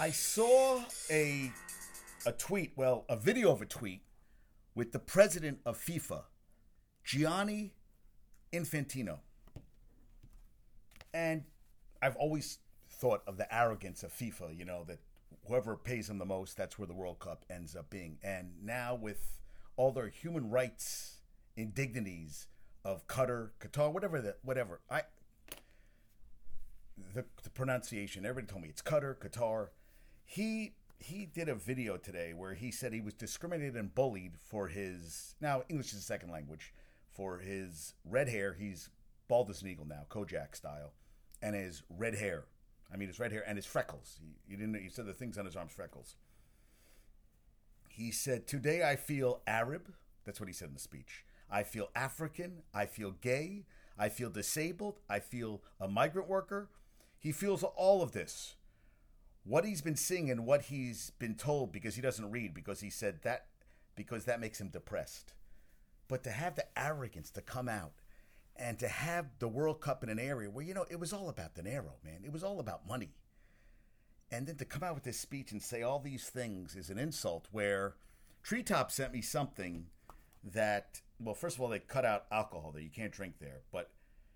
[0.00, 1.52] I saw a
[2.24, 4.00] a tweet, well, a video of a tweet
[4.74, 6.22] with the president of FIFA,
[7.04, 7.74] Gianni
[8.50, 9.18] Infantino.
[11.12, 11.44] And
[12.00, 15.00] I've always thought of the arrogance of FIFA, you know, that
[15.46, 18.16] whoever pays them the most, that's where the World Cup ends up being.
[18.22, 19.38] And now with
[19.76, 21.18] all their human rights
[21.58, 22.46] indignities
[22.86, 24.80] of Qatar, Qatar, whatever that, whatever.
[24.90, 25.02] I
[27.14, 28.24] the, the pronunciation.
[28.24, 29.68] Everybody told me it's Qatar, Qatar.
[30.30, 34.68] He he did a video today where he said he was discriminated and bullied for
[34.68, 36.72] his now English is a second language
[37.08, 38.54] for his red hair.
[38.56, 38.90] He's
[39.26, 40.92] bald as an eagle now, Kojak style,
[41.42, 42.44] and his red hair.
[42.94, 44.20] I mean, his red hair and his freckles.
[44.22, 44.80] He, he didn't.
[44.80, 46.14] He said the things on his arms freckles.
[47.88, 49.92] He said, "Today I feel Arab."
[50.24, 51.24] That's what he said in the speech.
[51.50, 52.62] I feel African.
[52.72, 53.64] I feel gay.
[53.98, 55.00] I feel disabled.
[55.08, 56.70] I feel a migrant worker.
[57.18, 58.54] He feels all of this.
[59.50, 62.88] What he's been seeing and what he's been told because he doesn't read because he
[62.88, 63.46] said that
[63.96, 65.32] because that makes him depressed.
[66.06, 67.90] But to have the arrogance to come out
[68.54, 71.28] and to have the World Cup in an area where, you know, it was all
[71.28, 72.20] about dinero, man.
[72.24, 73.10] It was all about money.
[74.30, 77.00] And then to come out with this speech and say all these things is an
[77.00, 77.96] insult where
[78.44, 79.86] Treetop sent me something
[80.44, 82.82] that, well, first of all, they cut out alcohol there.
[82.82, 83.62] You can't drink there.
[83.72, 83.90] But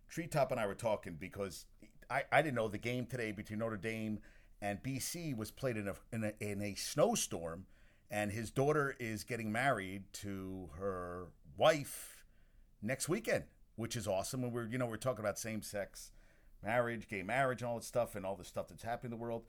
[0.08, 1.67] Treetop and I were talking because
[2.11, 4.19] I, I didn't know the game today between Notre Dame
[4.65, 7.67] and BC was played in a, in a, in a snowstorm.
[8.11, 11.27] And his daughter is getting married to her
[11.59, 12.25] wife
[12.81, 13.45] next weekend,
[13.77, 14.42] which is awesome.
[14.42, 16.12] And we're, you know, we're talking about same sex
[16.62, 19.23] marriage, gay marriage, and all that stuff, and all the stuff that's happening in the
[19.23, 19.42] world.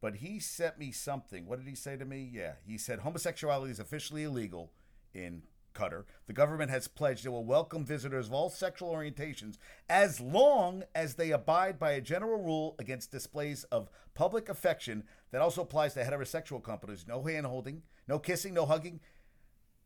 [0.00, 1.46] But he sent me something.
[1.46, 2.28] What did he say to me?
[2.32, 4.72] Yeah, he said homosexuality is officially illegal
[5.14, 5.42] in
[5.76, 6.04] Qatar.
[6.26, 11.14] The government has pledged it will welcome visitors of all sexual orientations as long as
[11.14, 16.02] they abide by a general rule against displays of public affection that also applies to
[16.02, 17.04] heterosexual couples.
[17.06, 19.00] No hand holding, no kissing, no hugging.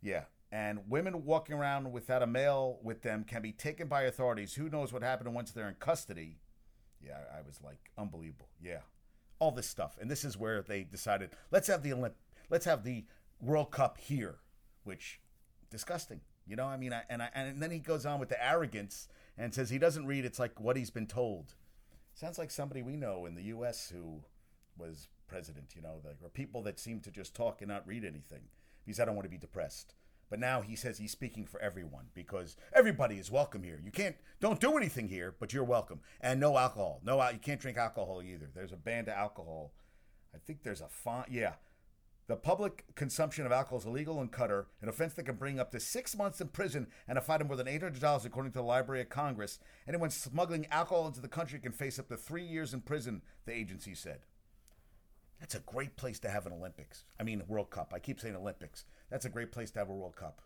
[0.01, 0.25] Yeah.
[0.53, 4.55] And women walking around without a male with them can be taken by authorities.
[4.55, 6.39] Who knows what happened once they're in custody?
[7.05, 8.49] Yeah, I was like, unbelievable.
[8.63, 8.81] Yeah.
[9.39, 9.97] All this stuff.
[10.01, 12.15] And this is where they decided, let's have the Olymp-
[12.51, 13.05] let's have the
[13.41, 14.39] World Cup here,
[14.85, 15.20] which
[15.71, 16.21] disgusting.
[16.47, 19.09] You know, I mean, I, and I, and then he goes on with the arrogance
[19.39, 20.25] and says he doesn't read.
[20.25, 21.55] It's like what he's been told.
[22.15, 23.93] Sounds like somebody we know in the U.S.
[23.95, 24.23] who
[24.77, 25.75] was president.
[25.77, 28.43] You know, the, or people that seem to just talk and not read anything
[28.85, 29.95] because I don't want to be depressed.
[30.29, 33.81] But now he says he's speaking for everyone because everybody is welcome here.
[33.85, 36.01] You can't, don't do anything here, but you're welcome.
[36.21, 37.01] And no alcohol.
[37.05, 38.49] No, you can't drink alcohol either.
[38.55, 39.73] There's a ban to alcohol.
[40.33, 41.33] I think there's a font.
[41.33, 41.55] Yeah,
[42.31, 45.73] the public consumption of alcohol is illegal in Qatar, an offense that can bring up
[45.73, 48.65] to six months in prison and a fine of more than $800, according to the
[48.65, 49.59] Library of Congress.
[49.89, 53.53] Anyone smuggling alcohol into the country can face up to three years in prison, the
[53.53, 54.21] agency said.
[55.41, 57.03] That's a great place to have an Olympics.
[57.19, 57.93] I mean, World Cup.
[57.93, 58.85] I keep saying Olympics.
[59.11, 60.41] That's a great place to have a World Cup.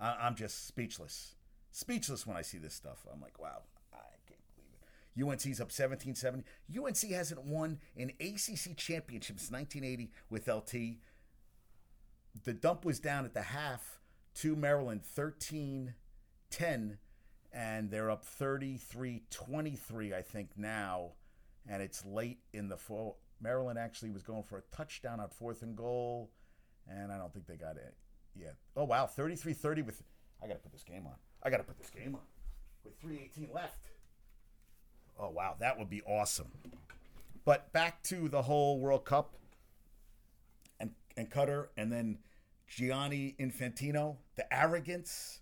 [0.00, 1.34] I'm just speechless.
[1.70, 3.04] Speechless when I see this stuff.
[3.12, 3.60] I'm like, wow,
[3.92, 5.50] I can't believe it.
[5.50, 6.44] UNC's up 17 70.
[6.82, 10.96] UNC hasn't won an ACC championship since 1980 with LT
[12.44, 14.00] the dump was down at the half
[14.36, 15.94] to Maryland 13
[16.50, 16.98] 10,
[17.52, 21.12] and they're up 33 23, I think, now.
[21.68, 23.16] And it's late in the four.
[23.40, 26.30] Maryland actually was going for a touchdown on fourth and goal,
[26.88, 27.94] and I don't think they got it
[28.34, 28.54] yet.
[28.76, 29.06] Oh, wow.
[29.06, 30.02] 33 30 with.
[30.42, 31.14] I got to put this game on.
[31.42, 32.20] I got to put this game on
[32.84, 33.90] with 318 left.
[35.18, 35.56] Oh, wow.
[35.58, 36.48] That would be awesome.
[37.44, 39.34] But back to the whole World Cup
[40.78, 42.18] and, and Qatar, and then
[42.66, 45.40] Gianni Infantino, the arrogance,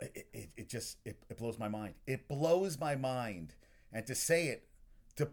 [0.00, 1.94] it, it, it just it, it, blows my mind.
[2.06, 3.54] It blows my mind.
[3.92, 4.68] And to say it,
[5.16, 5.28] to,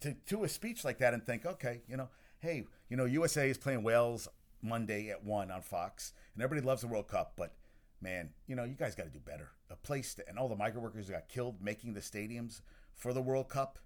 [0.00, 2.08] to, to a speech like that and think, okay, you know,
[2.40, 4.28] hey, you know, USA is playing Wales
[4.62, 7.54] Monday at 1 on Fox, and everybody loves the World Cup, but
[8.00, 9.50] man, you know, you guys got to do better.
[9.70, 12.62] A place to, and all the migrant workers got killed making the stadiums
[12.94, 13.78] for the World Cup.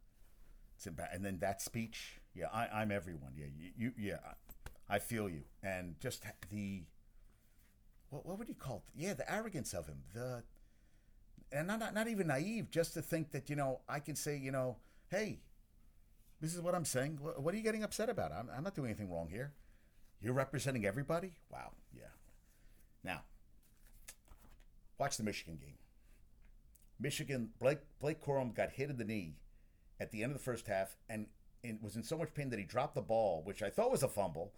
[1.13, 3.33] and then that speech, yeah, I, am everyone.
[3.37, 4.17] Yeah, you, you yeah,
[4.93, 6.83] I feel you, and just the
[8.11, 9.03] what what would you call it?
[9.03, 10.03] Yeah, the arrogance of him.
[10.13, 10.43] The
[11.51, 14.37] and not, not not even naive, just to think that you know I can say
[14.37, 14.77] you know,
[15.09, 15.41] hey,
[16.43, 17.19] this is what I'm saying.
[17.23, 18.33] What are you getting upset about?
[18.33, 19.55] I'm I'm not doing anything wrong here.
[20.21, 21.33] You're representing everybody.
[21.51, 21.73] Wow.
[21.97, 22.13] Yeah.
[23.03, 23.23] Now,
[24.99, 25.79] watch the Michigan game.
[27.01, 29.37] Michigan Blake Blake Corum got hit in the knee
[29.99, 31.29] at the end of the first half and,
[31.65, 34.03] and was in so much pain that he dropped the ball, which I thought was
[34.03, 34.53] a fumble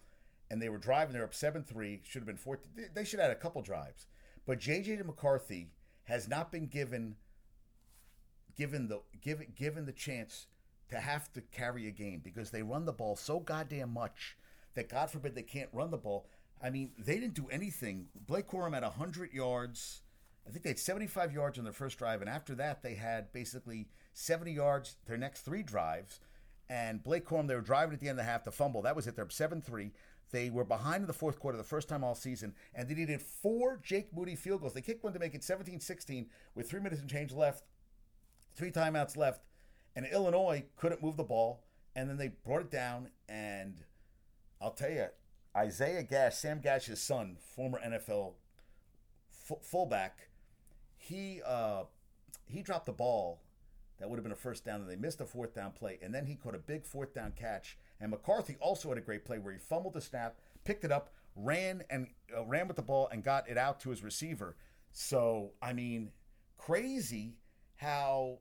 [0.49, 1.13] and they were driving.
[1.13, 2.01] They're up seven three.
[2.03, 2.59] Should have been four.
[2.93, 4.07] They should have had a couple drives.
[4.45, 5.71] But JJ McCarthy
[6.03, 7.15] has not been given
[8.55, 10.47] given the given given the chance
[10.89, 14.37] to have to carry a game because they run the ball so goddamn much
[14.75, 16.27] that God forbid they can't run the ball.
[16.61, 18.07] I mean, they didn't do anything.
[18.27, 20.01] Blake Corum had 100 yards.
[20.47, 23.33] I think they had 75 yards on their first drive, and after that, they had
[23.33, 26.19] basically 70 yards their next three drives.
[26.69, 28.81] And Blake Corum, they were driving at the end of the half, to fumble.
[28.83, 29.15] That was it.
[29.15, 29.91] They're 7 3.
[30.31, 33.21] They were behind in the fourth quarter the first time all season, and they needed
[33.21, 34.73] four Jake Moody field goals.
[34.73, 37.63] They kicked one to make it 17 16 with three minutes and change left,
[38.55, 39.41] three timeouts left,
[39.95, 41.63] and Illinois couldn't move the ball.
[41.95, 43.81] And then they brought it down, and
[44.61, 45.05] I'll tell you,
[45.55, 48.33] Isaiah Gash, Sam Gash's son, former NFL
[49.49, 50.27] f- fullback,
[50.97, 51.83] he uh,
[52.47, 53.39] he dropped the ball
[53.99, 56.13] that would have been a first down, and they missed a fourth down play, and
[56.13, 57.77] then he caught a big fourth down catch.
[57.99, 61.13] And McCarthy also had a great play where he fumbled the snap, picked it up,
[61.35, 64.55] ran and uh, ran with the ball, and got it out to his receiver.
[64.91, 66.11] So I mean,
[66.57, 67.35] crazy
[67.75, 68.39] how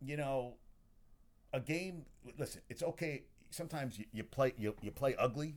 [0.00, 0.54] you know
[1.52, 2.04] a game.
[2.38, 3.24] Listen, it's okay.
[3.50, 5.56] Sometimes you, you play you, you play ugly,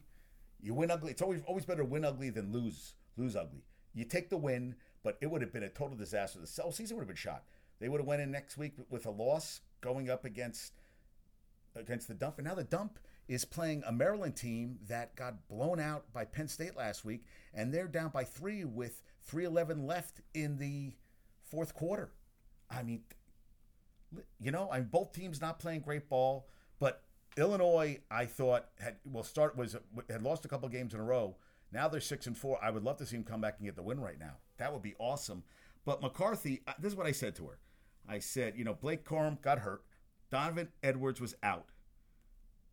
[0.61, 1.11] you win ugly.
[1.11, 3.63] It's always always better to win ugly than lose lose ugly.
[3.93, 6.39] You take the win, but it would have been a total disaster.
[6.39, 7.43] The whole season would have been shot.
[7.79, 10.73] They would have went in next week with a loss, going up against
[11.75, 15.79] against the dump, and now the dump is playing a Maryland team that got blown
[15.79, 20.57] out by Penn State last week, and they're down by three with 3:11 left in
[20.57, 20.93] the
[21.43, 22.11] fourth quarter.
[22.69, 23.03] I mean,
[24.39, 26.47] you know, I mean, both teams not playing great ball,
[26.79, 27.03] but
[27.37, 29.75] Illinois, I thought had well start was
[30.09, 31.37] had lost a couple games in a row.
[31.71, 32.59] Now they're six and four.
[32.63, 34.37] I would love to see him come back and get the win right now.
[34.57, 35.43] That would be awesome.
[35.85, 37.59] But McCarthy, this is what I said to her.
[38.07, 39.83] I said, you know, Blake Corum got hurt.
[40.33, 41.65] Donovan Edwards was out.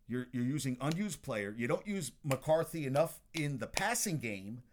[0.07, 1.53] You're you're using unused player.
[1.55, 4.63] You don't use McCarthy enough in the passing game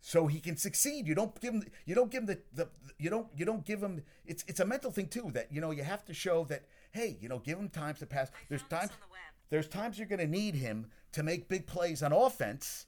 [0.00, 1.06] so he can succeed.
[1.06, 3.82] You don't give him you don't give him the, the you don't you don't give
[3.82, 6.64] him it's it's a mental thing too that you know you have to show that
[6.92, 8.30] hey, you know, give him times to pass.
[8.48, 8.96] There's times the
[9.50, 12.86] there's times you're going to need him to make big plays on offense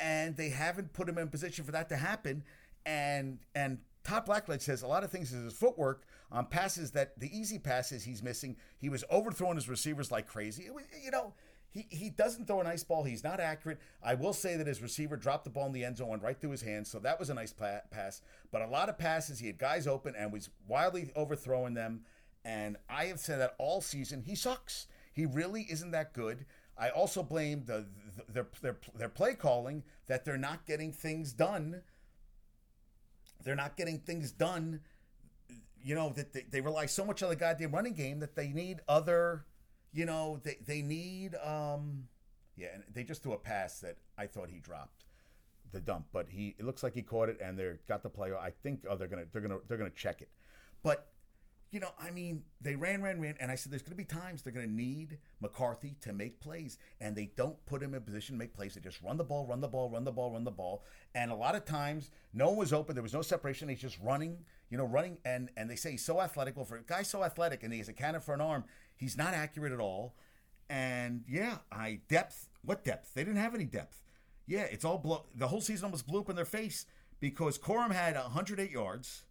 [0.00, 2.42] and they haven't put him in position for that to happen
[2.84, 7.18] and and Todd Blackledge says a lot of things is his footwork on passes that
[7.18, 8.56] the easy passes he's missing.
[8.78, 10.68] He was overthrowing his receivers like crazy.
[10.70, 11.34] Was, you know,
[11.70, 13.04] he, he doesn't throw a nice ball.
[13.04, 13.78] He's not accurate.
[14.02, 16.50] I will say that his receiver dropped the ball in the end zone right through
[16.50, 18.20] his hands, so that was a nice pa- pass.
[18.50, 22.02] But a lot of passes, he had guys open and was wildly overthrowing them.
[22.44, 24.22] And I have said that all season.
[24.26, 24.86] He sucks.
[25.12, 26.44] He really isn't that good.
[26.76, 31.32] I also blame the, the their, their their play calling that they're not getting things
[31.32, 31.82] done
[33.42, 34.80] they're not getting things done.
[35.84, 38.48] You know that they, they rely so much on the goddamn running game that they
[38.48, 39.46] need other.
[39.92, 41.34] You know they they need.
[41.36, 42.08] um
[42.56, 45.04] Yeah, and they just threw a pass that I thought he dropped
[45.72, 48.32] the dump, but he it looks like he caught it and they're got the play.
[48.32, 50.28] I think oh they're gonna they're gonna they're gonna check it,
[50.82, 51.11] but
[51.72, 54.04] you know, I mean, they ran, ran, ran, and I said there's going to be
[54.04, 58.02] times they're going to need McCarthy to make plays, and they don't put him in
[58.02, 58.74] position to make plays.
[58.74, 60.84] They just run the ball, run the ball, run the ball, run the ball,
[61.14, 62.94] and a lot of times no one was open.
[62.94, 63.70] There was no separation.
[63.70, 64.36] He's just running,
[64.68, 66.56] you know, running, and and they say he's so athletic.
[66.56, 68.64] Well, for a guy so athletic and he has a cannon for an arm,
[68.94, 70.14] he's not accurate at all.
[70.68, 72.48] And yeah, I depth.
[72.62, 73.14] What depth?
[73.14, 74.02] They didn't have any depth.
[74.46, 75.24] Yeah, it's all blow.
[75.34, 76.84] The whole season almost blew up in their face
[77.18, 79.24] because Corum had 108 yards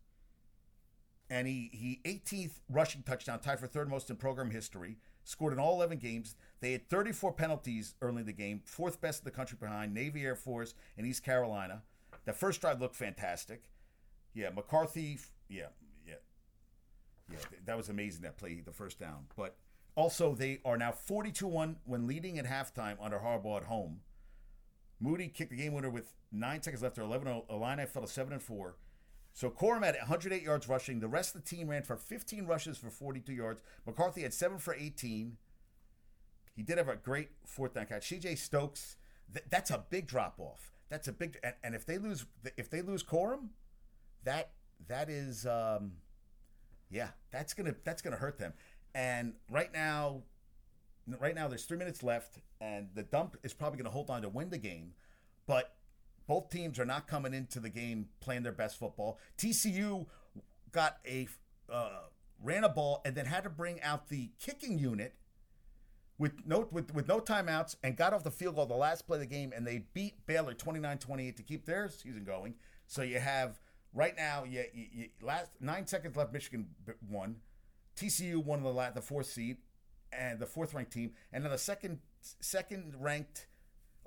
[1.32, 4.98] and he he 18th rushing touchdown, tied for third most in program history.
[5.24, 6.36] Scored in all 11 games.
[6.60, 10.26] They had 34 penalties early in the game, fourth best in the country behind Navy
[10.26, 11.84] Air Force and East Carolina.
[12.26, 13.64] The first drive looked fantastic.
[14.34, 15.20] Yeah, McCarthy.
[15.48, 15.68] Yeah,
[16.06, 16.16] yeah,
[17.32, 17.38] yeah.
[17.66, 18.24] That was amazing.
[18.24, 19.28] That play, the first down.
[19.38, 19.56] But
[19.96, 24.02] also, they are now 42-1 when leading at halftime under Harbaugh at home.
[25.00, 26.98] Moody kicked the game winner with nine seconds left.
[26.98, 27.44] Or 11.
[27.50, 28.76] Illini fell to seven and four.
[29.34, 31.00] So Corum had 108 yards rushing.
[31.00, 33.62] The rest of the team ran for 15 rushes for 42 yards.
[33.86, 35.38] McCarthy had seven for 18.
[36.56, 38.10] He did have a great fourth down catch.
[38.10, 38.98] CJ Stokes,
[39.34, 40.72] th- that's a big drop off.
[40.90, 42.26] That's a big and, and, if they lose
[42.58, 43.48] if they lose Corum,
[44.26, 44.52] that
[44.90, 45.94] that is um,
[46.90, 48.54] yeah, that's gonna that's gonna hurt them.
[48.94, 50.24] And right now,
[51.20, 54.30] right now there's three minutes left, and the dump is probably gonna hold on to
[54.30, 54.92] win the game,
[55.48, 55.76] but
[56.32, 59.20] both teams are not coming into the game playing their best football.
[59.38, 60.06] TCU
[60.72, 61.28] got a
[61.70, 62.04] uh,
[62.42, 65.14] ran a ball and then had to bring out the kicking unit
[66.18, 69.18] with no with, with no timeouts and got off the field goal the last play
[69.18, 72.54] of the game and they beat Baylor 29-28 to keep their season going.
[72.88, 73.60] So you have
[73.94, 76.68] right now you, you, you last 9 seconds left Michigan
[77.10, 77.42] won.
[77.98, 79.58] TCU won the the fourth seed
[80.14, 83.48] and the fourth ranked team and then the second second ranked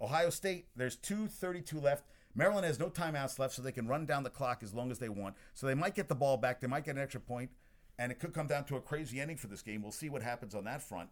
[0.01, 2.05] Ohio State, there's 2.32 left.
[2.35, 4.99] Maryland has no timeouts left, so they can run down the clock as long as
[4.99, 5.37] they want.
[5.55, 6.61] So they might get the ball back.
[6.61, 7.21] They might get an extra
[7.99, 9.83] and it could come down to a crazy ending for this game.
[9.83, 11.11] We'll see what happens on that front.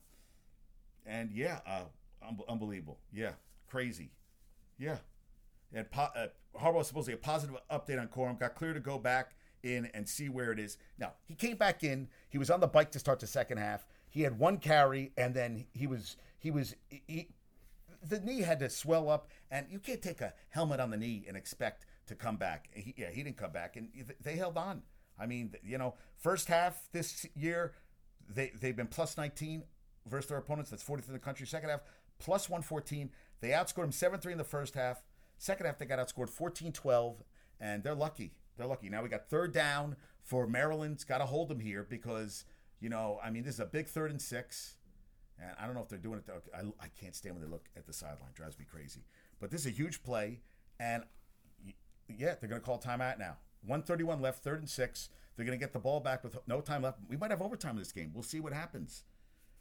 [1.06, 1.84] And yeah, uh,
[2.26, 2.98] un- unbelievable.
[3.12, 3.32] Yeah,
[3.68, 4.10] crazy.
[4.78, 4.98] Yeah.
[5.72, 8.38] And po- uh, Harbaugh supposedly a positive update on Corum.
[8.38, 10.76] Got clear to go back in and see where it is.
[10.98, 12.08] Now he came back in.
[12.28, 13.86] He was on the bike to start the second half.
[14.08, 17.28] He had one carry, and then he was he was he,
[18.02, 21.24] the knee had to swell up, and you can't take a helmet on the knee
[21.28, 22.68] and expect to come back.
[22.74, 23.88] He, yeah, he didn't come back, and
[24.20, 24.82] they held on.
[25.18, 27.74] I mean, you know, first half this year,
[28.28, 29.64] they they've been plus 19
[30.06, 30.70] versus their opponents.
[30.70, 31.46] That's 40th in the country.
[31.46, 31.80] Second half,
[32.18, 33.10] plus 114.
[33.40, 35.02] They outscored them 7 3 in the first half.
[35.38, 37.22] Second half, they got outscored 14 12,
[37.60, 38.32] and they're lucky.
[38.56, 38.88] They're lucky.
[38.88, 42.44] Now we got third down for Maryland's got to hold them here because,
[42.80, 44.76] you know, I mean, this is a big third and six.
[45.42, 46.42] And I don't know if they're doing it.
[46.54, 48.30] I, I can't stand when they look at the sideline.
[48.34, 49.04] Drives me crazy.
[49.40, 50.40] But this is a huge play.
[50.78, 51.04] And
[52.08, 53.36] yeah, they're going to call timeout now.
[53.64, 55.08] 131 left, third and six.
[55.36, 56.98] They're going to get the ball back with no time left.
[57.08, 58.10] We might have overtime in this game.
[58.12, 59.04] We'll see what happens.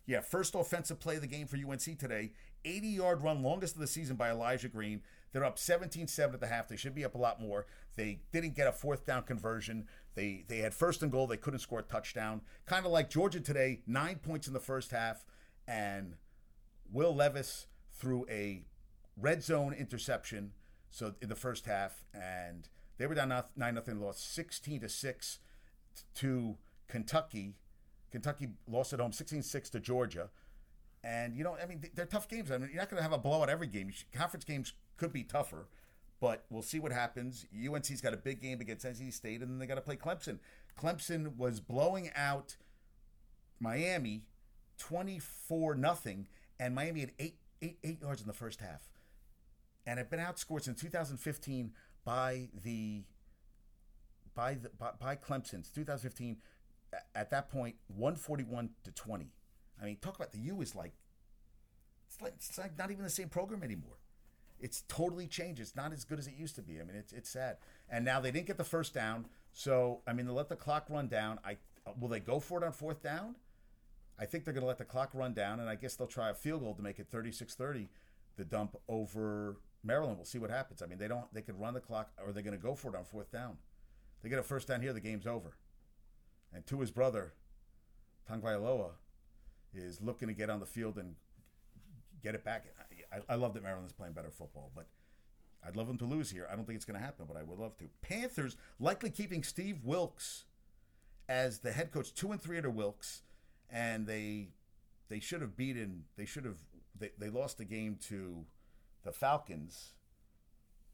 [0.05, 2.33] Yeah, first offensive play of the game for UNC today.
[2.65, 5.01] 80 yard run, longest of the season by Elijah Green.
[5.31, 6.67] They're up 17 7 at the half.
[6.67, 7.65] They should be up a lot more.
[7.95, 9.87] They didn't get a fourth down conversion.
[10.15, 11.27] They they had first and goal.
[11.27, 12.41] They couldn't score a touchdown.
[12.65, 15.23] Kind of like Georgia today, nine points in the first half.
[15.71, 16.15] And
[16.91, 18.65] Will Levis threw a
[19.15, 20.51] red zone interception
[20.89, 22.03] so in the first half.
[22.13, 25.39] And they were down 9 nothing, lost 16 to 6
[26.15, 26.57] to
[26.89, 27.55] Kentucky.
[28.11, 30.29] Kentucky lost at home 16 6 to Georgia.
[31.03, 32.51] And, you know, I mean, they're tough games.
[32.51, 33.91] I mean, you're not going to have a blowout every game.
[34.13, 35.67] Conference games could be tougher,
[36.19, 37.45] but we'll see what happens.
[37.55, 40.37] UNC's got a big game against NC State, and then they got to play Clemson.
[40.79, 42.57] Clemson was blowing out
[43.59, 44.25] Miami
[44.81, 46.27] 24 nothing,
[46.59, 48.89] and Miami had eight, eight, eight yards in the first half.
[49.85, 51.71] And have been outscored since 2015
[52.03, 53.03] by the
[54.35, 55.63] by the by, by Clemson.
[55.73, 56.37] 2015
[57.15, 59.31] at that point 141 to 20.
[59.81, 60.93] I mean, talk about the U is like
[62.07, 63.97] it's like it's like not even the same program anymore.
[64.59, 65.59] It's totally changed.
[65.61, 66.79] It's not as good as it used to be.
[66.79, 67.57] I mean, it's it's sad.
[67.89, 70.87] And now they didn't get the first down, so I mean, they let the clock
[70.89, 71.39] run down.
[71.45, 71.57] I
[71.99, 73.35] will they go for it on fourth down?
[74.21, 76.29] I think they're going to let the clock run down, and I guess they'll try
[76.29, 77.87] a field goal to make it 36-30,
[78.37, 80.17] the dump over Maryland.
[80.17, 80.83] We'll see what happens.
[80.83, 81.25] I mean, they don't.
[81.33, 83.57] They could run the clock, or they're going to go for it on fourth down.
[84.21, 85.57] They get a first down here, the game's over.
[86.53, 87.33] And to his brother,
[88.29, 88.91] Tagovailoa,
[89.73, 91.15] is looking to get on the field and
[92.21, 92.65] get it back.
[93.11, 94.85] I, I love that Maryland's playing better football, but
[95.65, 96.47] I'd love them to lose here.
[96.51, 97.85] I don't think it's going to happen, but I would love to.
[98.01, 100.45] Panthers likely keeping Steve Wilks
[101.27, 103.23] as the head coach, two and three under Wilks,
[103.71, 104.49] and they
[105.09, 106.05] they should have beaten.
[106.17, 106.57] They should have.
[106.97, 108.45] They, they lost the game to
[109.03, 109.93] the Falcons,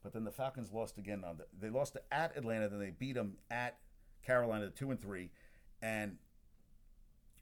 [0.04, 1.24] but then the Falcons lost again.
[1.26, 3.78] On the, they lost at Atlanta, then they beat them at
[4.26, 5.32] Carolina, two and three,
[5.82, 6.18] and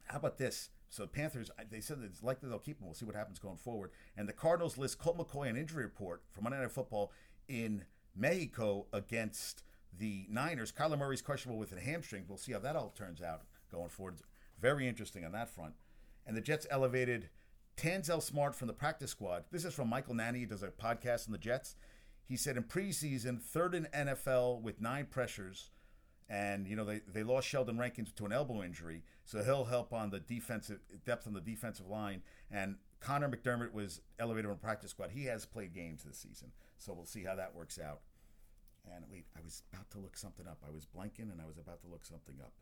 [0.06, 0.70] how about this?
[0.89, 2.86] So the Panthers, they said it's likely they'll keep him.
[2.86, 3.92] We'll see what happens going forward.
[4.15, 7.12] And the Cardinals list Colt McCoy on injury report from Monday Night Football
[7.48, 7.84] in
[8.15, 9.63] Mexico against
[9.98, 10.72] the Niners.
[10.72, 12.25] Kyler Murray's questionable with a hamstring.
[12.27, 14.15] We'll see how that all turns out going forward.
[14.59, 15.74] Very interesting on that front.
[16.25, 17.29] And the Jets elevated
[17.77, 19.45] Tanzel Smart from the practice squad.
[19.51, 20.38] This is from Michael Nania.
[20.38, 21.75] He does a podcast on the Jets.
[22.27, 25.71] He said in preseason, third in NFL with nine pressures–
[26.29, 29.93] and you know they, they lost Sheldon Rankins to an elbow injury, so he'll help
[29.93, 32.21] on the defensive depth on the defensive line.
[32.51, 35.12] And Connor McDermott was elevated on practice squad.
[35.12, 38.01] He has played games this season, so we'll see how that works out.
[38.95, 40.59] And wait, I was about to look something up.
[40.67, 42.53] I was blanking, and I was about to look something up.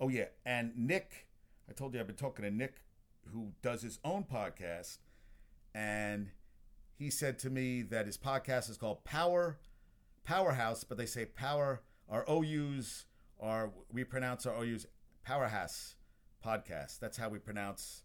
[0.00, 1.26] Oh yeah, and Nick,
[1.68, 2.82] I told you I've been talking to Nick,
[3.32, 4.98] who does his own podcast,
[5.74, 6.30] and
[6.94, 9.58] he said to me that his podcast is called Power
[10.24, 13.06] Powerhouse, but they say Power our OUs
[13.40, 14.86] are we pronounce our OUs
[15.24, 15.96] Powerhouse
[16.44, 16.98] podcast.
[16.98, 18.02] That's how we pronounce.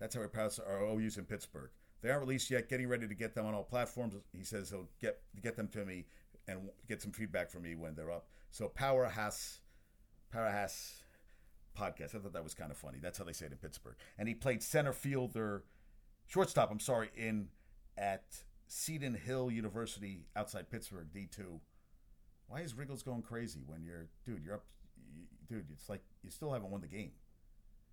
[0.00, 1.70] That's how we pronounce our OUs in Pittsburgh.
[2.02, 2.68] They aren't released yet.
[2.68, 4.14] Getting ready to get them on all platforms.
[4.32, 6.06] He says he'll get get them to me
[6.46, 8.28] and get some feedback from me when they're up.
[8.50, 9.60] So Powerhouse,
[10.34, 11.02] Powerhouse
[11.78, 12.14] podcast.
[12.14, 12.98] I thought that was kind of funny.
[13.00, 13.96] That's how they say it in Pittsburgh.
[14.18, 15.64] And he played center fielder,
[16.26, 16.70] shortstop.
[16.70, 17.48] I'm sorry, in
[17.96, 18.24] at
[18.66, 21.60] Seton Hill University outside Pittsburgh, D two
[22.48, 24.64] why is Riggles going crazy when you're, dude, you're up,
[25.14, 27.12] you, dude, it's like you still haven't won the game.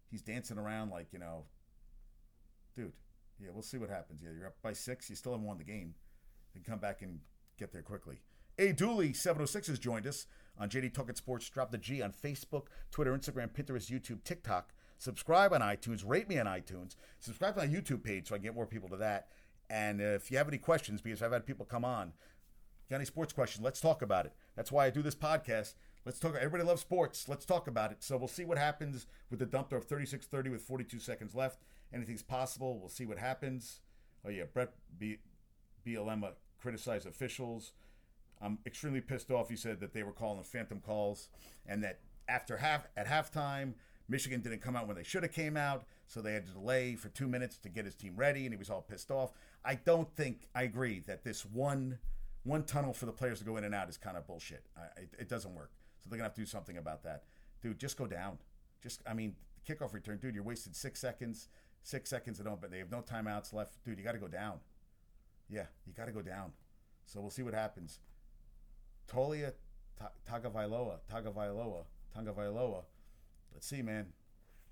[0.09, 1.45] He's dancing around like, you know,
[2.75, 2.91] dude,
[3.39, 4.21] yeah, we'll see what happens.
[4.21, 5.95] Yeah, you're up by six, you still haven't won the game.
[6.53, 7.19] Then come back and
[7.57, 8.19] get there quickly.
[8.59, 10.27] A Dooley 706 has joined us
[10.59, 11.49] on JD Talking Sports.
[11.49, 14.73] Drop the G on Facebook, Twitter, Instagram, Pinterest, YouTube, TikTok.
[14.97, 16.03] Subscribe on iTunes.
[16.05, 16.95] Rate me on iTunes.
[17.19, 19.27] Subscribe to my YouTube page so I can get more people to that.
[19.69, 22.13] And if you have any questions, because I've had people come on,
[22.89, 23.63] got any sports question?
[23.63, 24.33] Let's talk about it.
[24.55, 25.75] That's why I do this podcast.
[26.05, 26.35] Let's talk.
[26.35, 27.29] Everybody loves sports.
[27.29, 28.03] Let's talk about it.
[28.03, 31.61] So we'll see what happens with the dump of 36-30 with 42 seconds left.
[31.93, 32.79] Anything's possible.
[32.79, 33.81] We'll see what happens.
[34.25, 35.17] Oh yeah, Brett B.
[35.85, 37.73] Bielema uh, criticized officials.
[38.41, 39.49] I'm extremely pissed off.
[39.49, 41.29] He said that they were calling phantom calls,
[41.67, 43.73] and that after half at halftime,
[44.09, 46.95] Michigan didn't come out when they should have came out, so they had to delay
[46.95, 49.31] for two minutes to get his team ready, and he was all pissed off.
[49.63, 51.99] I don't think I agree that this one
[52.43, 54.65] one tunnel for the players to go in and out is kind of bullshit.
[54.75, 55.71] I, it, it doesn't work.
[55.99, 57.23] So they're gonna have to do something about that,
[57.61, 57.79] dude.
[57.79, 58.39] Just go down.
[58.81, 59.35] Just I mean,
[59.67, 60.35] kickoff return, dude.
[60.35, 61.47] You're wasting six seconds,
[61.83, 63.97] six seconds at home, but they have no timeouts left, dude.
[63.97, 64.59] You got to go down.
[65.49, 66.53] Yeah, you got to go down.
[67.05, 67.99] So we'll see what happens.
[69.07, 69.53] Taulia
[70.29, 71.83] Tagovailoa, Tagovailoa,
[72.15, 72.83] Tagovailoa.
[73.53, 74.07] Let's see, man.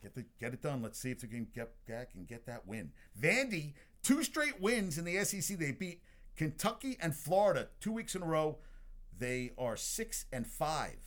[0.01, 0.81] Get the get it done.
[0.81, 2.91] Let's see if they can get back and get that win.
[3.19, 5.57] Vandy, two straight wins in the SEC.
[5.57, 6.01] They beat
[6.37, 8.59] Kentucky and Florida two weeks in a row.
[9.17, 10.97] They are six and five.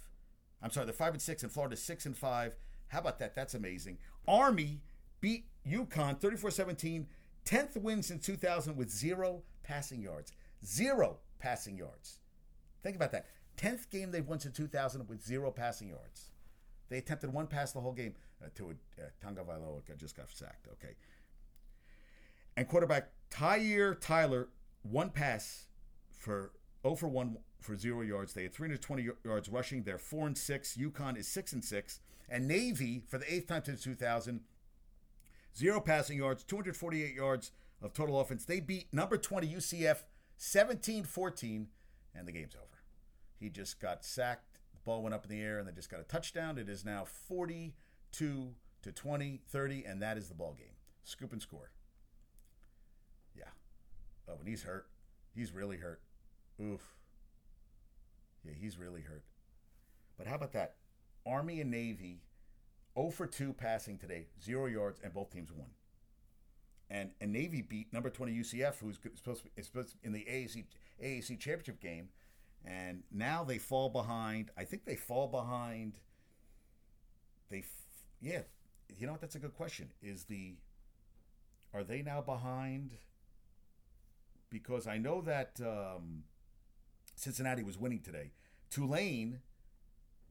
[0.63, 2.55] I'm sorry, they're five and six, and Florida six and five.
[2.89, 3.35] How about that?
[3.35, 3.99] That's amazing.
[4.29, 4.83] Army
[5.21, 7.07] beat UConn 34-17,
[7.47, 10.33] 10th win since 2000 with zero passing yards.
[10.65, 12.19] Zero passing yards.
[12.83, 13.27] Think about that.
[13.59, 16.31] 10th game they've won since 2000 with zero passing yards.
[16.89, 20.69] They attempted one pass the whole game uh, to a uh, Tagovailoa just got sacked.
[20.73, 20.95] Okay.
[22.57, 24.49] And quarterback Tyre Tyler,
[24.83, 25.67] one pass
[26.11, 28.35] for 0 for 1 for zero yards.
[28.35, 29.85] They had 320 yards rushing.
[29.85, 30.77] They're 4 and 6.
[30.77, 32.01] UConn is 6 and 6.
[32.29, 34.41] And Navy, for the eighth time since 2000,
[35.57, 38.45] zero passing yards, 248 yards of total offense.
[38.45, 40.03] They beat number 20 UCF
[40.37, 41.69] 17 14,
[42.15, 42.83] and the game's over.
[43.39, 44.59] He just got sacked.
[44.75, 46.59] The ball went up in the air, and they just got a touchdown.
[46.59, 50.75] It is now 42 to 20, 30, and that is the ball game.
[51.05, 51.71] Scoop and score.
[53.37, 53.45] Yeah.
[54.29, 54.87] Oh, and he's hurt.
[55.35, 56.01] He's really hurt.
[56.61, 56.95] Oof.
[58.45, 59.25] Yeah, he's really hurt.
[60.17, 60.77] But how about that?
[61.27, 62.23] Army and Navy,
[62.99, 65.69] 0 for 2 passing today, zero yards, and both teams won.
[66.91, 70.13] And, and Navy beat number 20 UCF, who's supposed to be, supposed to be in
[70.13, 70.65] the AAC,
[71.03, 72.09] AAC championship game.
[72.65, 74.51] And now they fall behind.
[74.57, 75.95] I think they fall behind.
[77.51, 77.65] They,
[78.21, 78.43] yeah,
[78.97, 79.21] you know what?
[79.21, 79.91] That's a good question.
[80.01, 80.55] Is the,
[81.75, 82.93] are they now behind?
[84.49, 86.25] Because I know that um,
[87.17, 88.31] Cincinnati was winning today.
[88.71, 89.41] Tulane,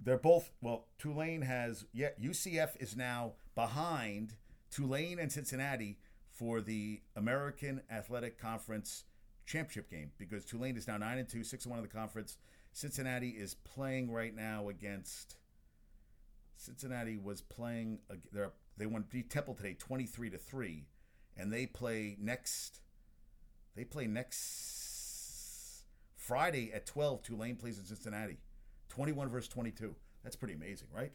[0.04, 0.86] they're both well.
[0.98, 2.10] Tulane has yeah.
[2.22, 4.36] UCF is now behind
[4.72, 6.00] Tulane and Cincinnati
[6.32, 9.04] for the American Athletic Conference
[9.52, 12.38] championship game because Tulane is now nine and two, six and one in the conference.
[12.72, 15.36] Cincinnati is playing right now against.
[16.56, 18.00] Cincinnati was playing.
[18.78, 20.86] They won beat Temple today, twenty three to three,
[21.38, 22.82] and they play next.
[23.76, 24.92] They play next
[26.22, 28.38] Friday at 12, Tulane plays in Cincinnati.
[28.90, 29.96] 21 versus 22.
[30.24, 31.12] That's pretty amazing, right?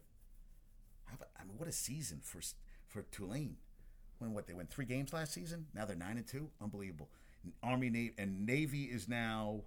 [1.14, 2.40] About, I mean, what a season for
[2.88, 3.57] for Tulane.
[4.18, 6.51] When what they went three games last season, now they're nine and two.
[6.61, 7.09] Unbelievable.
[7.63, 9.63] Army Navy and Navy is now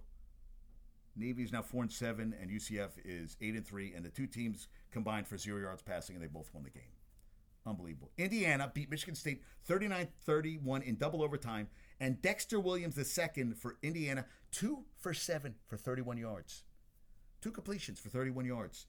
[1.16, 4.26] Navy is now four and seven, and UCF is eight and three, and the two
[4.26, 6.82] teams combined for zero yards passing, and they both won the game.
[7.66, 8.10] Unbelievable.
[8.16, 11.68] Indiana beat Michigan State 39-31 in double overtime
[12.00, 16.64] and Dexter Williams the second for Indiana, two for seven for 31 yards,
[17.42, 18.86] two completions for 31 yards.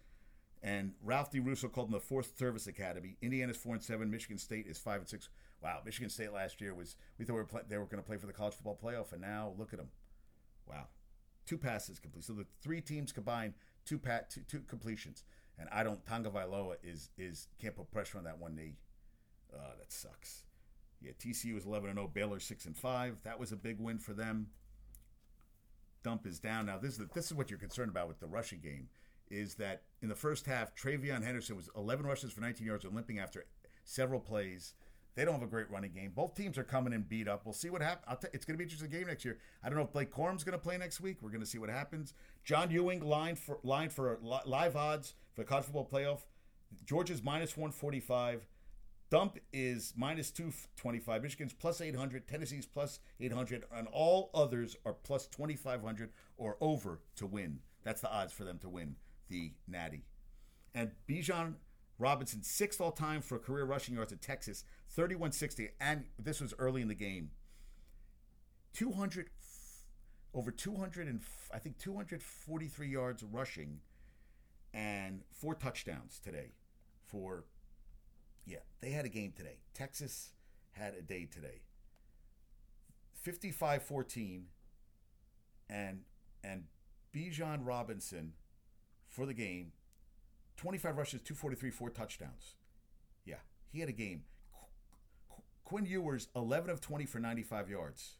[0.63, 1.39] And Ralph D.
[1.39, 3.17] Russo called them the fourth service academy.
[3.21, 4.11] Indiana's four and seven.
[4.11, 5.27] Michigan State is five and six.
[5.61, 8.07] Wow, Michigan State last year was we thought we were play, they were going to
[8.07, 9.89] play for the college football playoff, and now look at them.
[10.67, 10.87] Wow,
[11.45, 12.23] two passes complete.
[12.23, 13.53] So the three teams combined
[13.85, 15.23] two pat two, two completions,
[15.59, 18.77] and I don't Tagovailoa is is can't put pressure on that one knee.
[19.53, 20.43] Oh, that sucks.
[21.01, 23.17] Yeah, TCU is 11 and 0, Baylor 6 and 5.
[23.23, 24.47] That was a big win for them.
[26.03, 26.77] Dump is down now.
[26.77, 28.87] This is the, this is what you're concerned about with the rushing game
[29.31, 32.93] is that in the first half, TreVeyon Henderson was 11 rushes for 19 yards and
[32.93, 33.45] limping after
[33.85, 34.73] several plays.
[35.15, 36.11] They don't have a great running game.
[36.15, 37.41] Both teams are coming in beat up.
[37.45, 38.19] We'll see what happens.
[38.21, 39.39] T- it's going to be an interesting game next year.
[39.63, 41.17] I don't know if Blake Corum's going to play next week.
[41.21, 42.13] We're going to see what happens.
[42.45, 46.19] John Ewing line for line for live odds for the college football playoff.
[46.85, 48.47] Georgia's minus 145.
[49.09, 51.21] Dump is minus 225.
[51.21, 52.27] Michigan's plus 800.
[52.29, 53.65] Tennessee's plus 800.
[53.75, 57.59] And all others are plus 2,500 or over to win.
[57.83, 58.95] That's the odds for them to win
[59.29, 60.03] the Natty.
[60.73, 61.55] And Bijan
[62.01, 65.69] Robinson, sixth all time for career rushing yards at Texas, 3160.
[65.79, 67.29] And this was early in the game.
[68.73, 69.29] 200,
[70.33, 71.21] over 200 and
[71.53, 73.81] I think 243 yards rushing
[74.73, 76.53] and four touchdowns today
[77.05, 77.45] for
[78.47, 79.57] yeah, they had a game today.
[79.73, 80.31] Texas
[80.71, 81.61] had a day today.
[83.23, 84.43] 55-14
[85.69, 85.99] and
[86.43, 86.63] and
[87.13, 88.33] Bijan Robinson
[89.07, 89.73] for the game
[90.61, 92.53] 25 rushes, 243, four touchdowns.
[93.25, 93.37] Yeah,
[93.71, 94.25] he had a game.
[94.53, 94.67] Qu-
[95.35, 98.17] Qu- Quinn Ewers, 11 of 20 for 95 yards.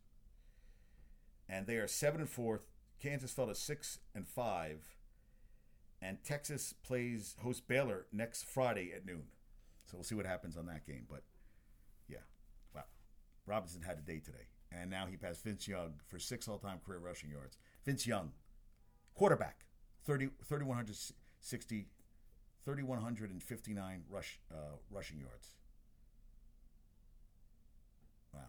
[1.48, 2.64] And they are 7 and 4.
[3.00, 4.98] Kansas fell to 6 and 5.
[6.02, 9.26] And Texas plays host Baylor next Friday at noon.
[9.86, 11.06] So we'll see what happens on that game.
[11.08, 11.22] But
[12.08, 12.26] yeah,
[12.74, 12.86] wow.
[13.46, 14.48] Robinson had a day today.
[14.72, 17.60] And now he passed Vince Young for six all time career rushing yards.
[17.86, 18.32] Vince Young,
[19.14, 19.66] quarterback,
[20.06, 21.86] 30, 3,160,
[22.66, 24.56] 3,159 rush, uh,
[24.90, 25.52] rushing yards.
[28.34, 28.40] Wow.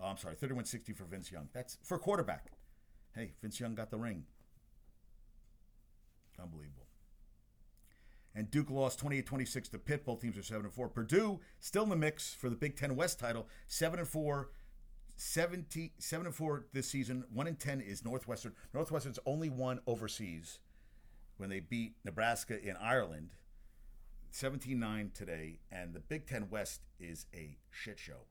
[0.00, 1.48] Oh, I'm sorry, 3,160 for Vince Young.
[1.52, 2.52] That's for quarterback.
[3.14, 4.24] Hey, Vince Young got the ring.
[6.40, 6.86] Unbelievable.
[8.34, 10.04] And Duke lost 28 26 to Pitt.
[10.04, 10.88] Both teams are 7 and 4.
[10.88, 13.48] Purdue still in the mix for the Big Ten West title.
[13.66, 14.50] 7 and 4.
[15.16, 17.24] 70, 7 and 4 this season.
[17.32, 18.54] 1 and 10 is Northwestern.
[18.72, 20.60] Northwestern's only won overseas
[21.40, 23.30] when they beat Nebraska in Ireland.
[24.30, 25.58] 17 9 today.
[25.72, 28.26] And the Big Ten West is a shit show.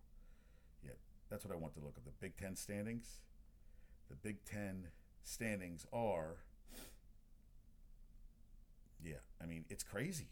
[0.84, 0.91] Yeah,
[1.30, 2.06] that's what I want to look at.
[2.06, 3.17] The Big Ten standings.
[4.10, 4.88] The Big Ten
[5.24, 6.38] standings are.
[9.04, 10.28] Yeah, I mean it's crazy.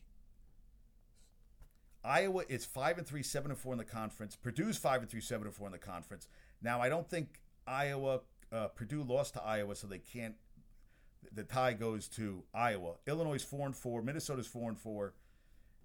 [2.04, 4.36] Iowa is five and three, seven and four in the conference.
[4.36, 6.28] Purdue's five and three, seven and four in the conference.
[6.62, 10.36] Now I don't think Iowa, uh, Purdue lost to Iowa, so they can't.
[11.32, 12.94] The tie goes to Iowa.
[13.06, 14.02] Illinois is four and four.
[14.02, 15.14] Minnesota's four and four,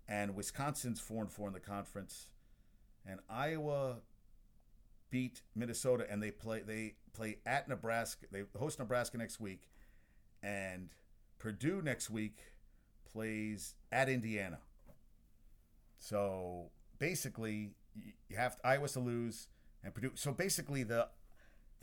[0.08, 2.28] and Wisconsin's four and four in the conference.
[3.06, 3.96] And Iowa
[5.10, 8.26] beat Minnesota, and they play they play at Nebraska.
[8.30, 9.68] They host Nebraska next week,
[10.42, 10.90] and
[11.38, 12.38] Purdue next week
[13.12, 14.58] plays at Indiana.
[15.98, 17.74] So basically,
[18.28, 19.48] you have Iowa to lose
[19.84, 20.12] and Purdue.
[20.14, 21.08] So basically, the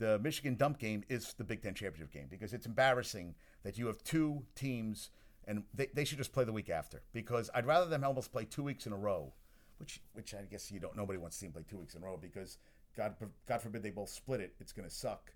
[0.00, 3.86] the Michigan dump game is the Big Ten championship game because it's embarrassing that you
[3.86, 5.10] have two teams
[5.46, 8.46] and they, they should just play the week after because I'd rather them almost play
[8.46, 9.34] two weeks in a row,
[9.78, 12.02] which which I guess you don't nobody wants to see them play two weeks in
[12.02, 12.56] a row because
[12.96, 13.14] God
[13.46, 15.32] God forbid they both split it, it's going to suck.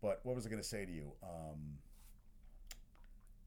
[0.00, 1.12] But what was I going to say to you?
[1.22, 1.78] Um,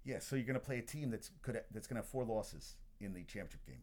[0.05, 2.25] yeah, so you're going to play a team that's could that's going to have four
[2.25, 3.81] losses in the championship game.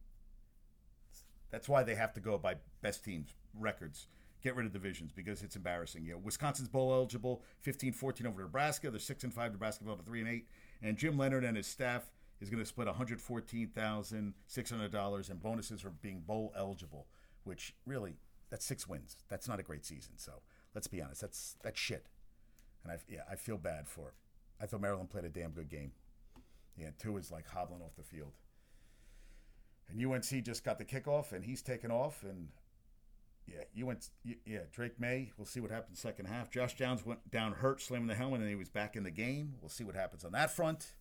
[1.51, 4.07] That's why they have to go by best teams records.
[4.42, 6.05] Get rid of divisions because it's embarrassing.
[6.05, 8.90] You know, Wisconsin's bowl eligible, 15-14 over Nebraska.
[8.90, 9.53] They're six and five.
[9.53, 10.49] Nebraska fell to three and eight.
[10.83, 14.70] And Jim Leonhard and his staff is going to split one hundred fourteen thousand six
[14.70, 17.07] hundred dollars in bonuses for being bowl eligible.
[17.44, 18.18] Which really,
[18.51, 19.16] that's six wins.
[19.29, 20.12] That's not a great season.
[20.16, 20.33] So
[20.75, 21.20] let's be honest.
[21.20, 22.07] That's that's shit.
[22.85, 24.14] And I yeah, I feel bad for.
[24.61, 25.92] I thought Maryland played a damn good game.
[26.77, 28.33] Yeah, two is like hobbling off the field.
[29.88, 32.22] And UNC just got the kickoff, and he's taken off.
[32.22, 32.49] And
[33.47, 34.03] yeah, UNC,
[34.45, 35.31] yeah, Drake Maye.
[35.37, 36.51] We'll see what happens second half.
[36.51, 39.55] Josh Downs went down hurt, slamming the helmet, and he was back in the game.
[39.61, 40.93] We'll see what happens on that front.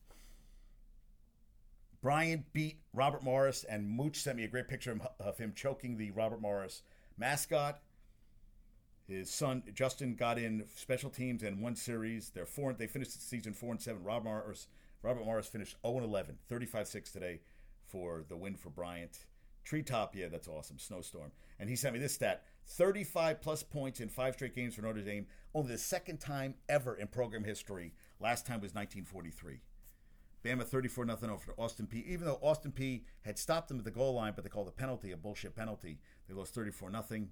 [2.02, 6.12] Bryant beat Robert Morris, and Mooch sent me a great picture of him choking the
[6.12, 6.84] Robert Morris
[7.18, 7.80] mascot.
[9.08, 12.30] His son Justin got in special teams and one series.
[12.30, 12.74] They're four.
[12.74, 14.04] They finished the season four and seven.
[14.04, 14.68] Robert Morris.
[15.02, 17.42] Robert Morris finished 0 and 11, 35-6 today
[17.86, 19.20] for the win for Bryant.
[19.66, 20.78] Treetop, yeah, that's awesome.
[20.78, 21.32] Snowstorm.
[21.60, 25.02] And he sent me this stat 35 plus points in five straight games for Notre
[25.02, 25.28] Dame.
[25.54, 27.94] Only the second time ever in program history.
[28.20, 29.62] Last time was 1943.
[30.44, 32.06] Bama 34 0 over Austin Peay.
[32.06, 34.72] Even though Austin Peay had stopped them at the goal line, but they called a
[34.72, 35.98] penalty a bullshit penalty.
[36.28, 37.28] They lost 34 0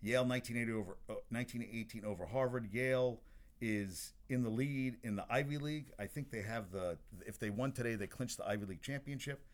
[0.00, 2.68] Yale 1980 over, uh, 1918 over Harvard.
[2.72, 3.20] Yale
[3.60, 5.92] is in the lead in the Ivy League.
[5.98, 9.46] I think they have the, if they won today, they clinched the Ivy League championship.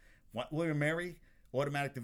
[0.50, 1.16] William Mary,
[1.54, 1.96] automatic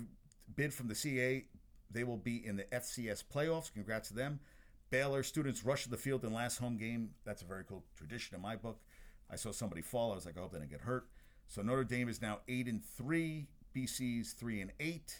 [0.54, 1.44] bid from the CA.
[1.90, 3.72] They will be in the FCS playoffs.
[3.72, 4.40] Congrats to them.
[4.90, 7.10] Baylor students rush to the field in last home game.
[7.24, 8.80] That's a very cool tradition in my book.
[9.30, 10.12] I saw somebody fall.
[10.12, 11.08] I was like, I hope they didn't get hurt.
[11.48, 13.48] So Notre Dame is now eight and three.
[13.74, 15.18] BC's three and eight.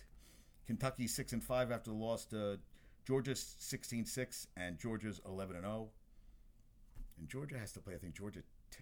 [0.66, 2.58] Kentucky six and five after the loss to
[3.06, 5.88] Georgia 16-6 and Georgia's 11 and 0.
[7.18, 7.94] And Georgia has to play.
[7.94, 8.40] I think Georgia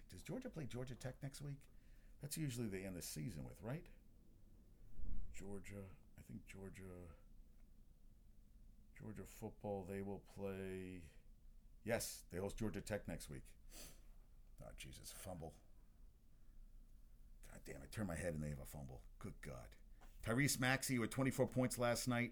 [0.09, 1.57] does Georgia play Georgia Tech next week.
[2.21, 3.85] That's usually they end the season with, right?
[5.35, 5.83] Georgia,
[6.17, 6.95] I think Georgia.
[8.97, 9.85] Georgia football.
[9.89, 11.01] They will play.
[11.83, 13.43] Yes, they host Georgia Tech next week.
[14.63, 15.53] Oh Jesus, fumble.
[17.51, 17.75] God damn!
[17.77, 19.01] I turn my head and they have a fumble.
[19.19, 19.75] Good God.
[20.25, 22.31] Tyrese Maxey with 24 points last night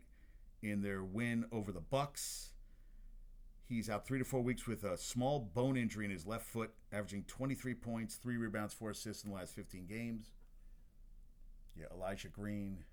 [0.64, 2.52] in their win over the Bucks.
[3.66, 6.72] He's out three to four weeks with a small bone injury in his left foot,
[6.92, 10.32] averaging 23 points, three rebounds, four assists in the last 15 games.
[11.76, 12.84] Yeah, Elijah Green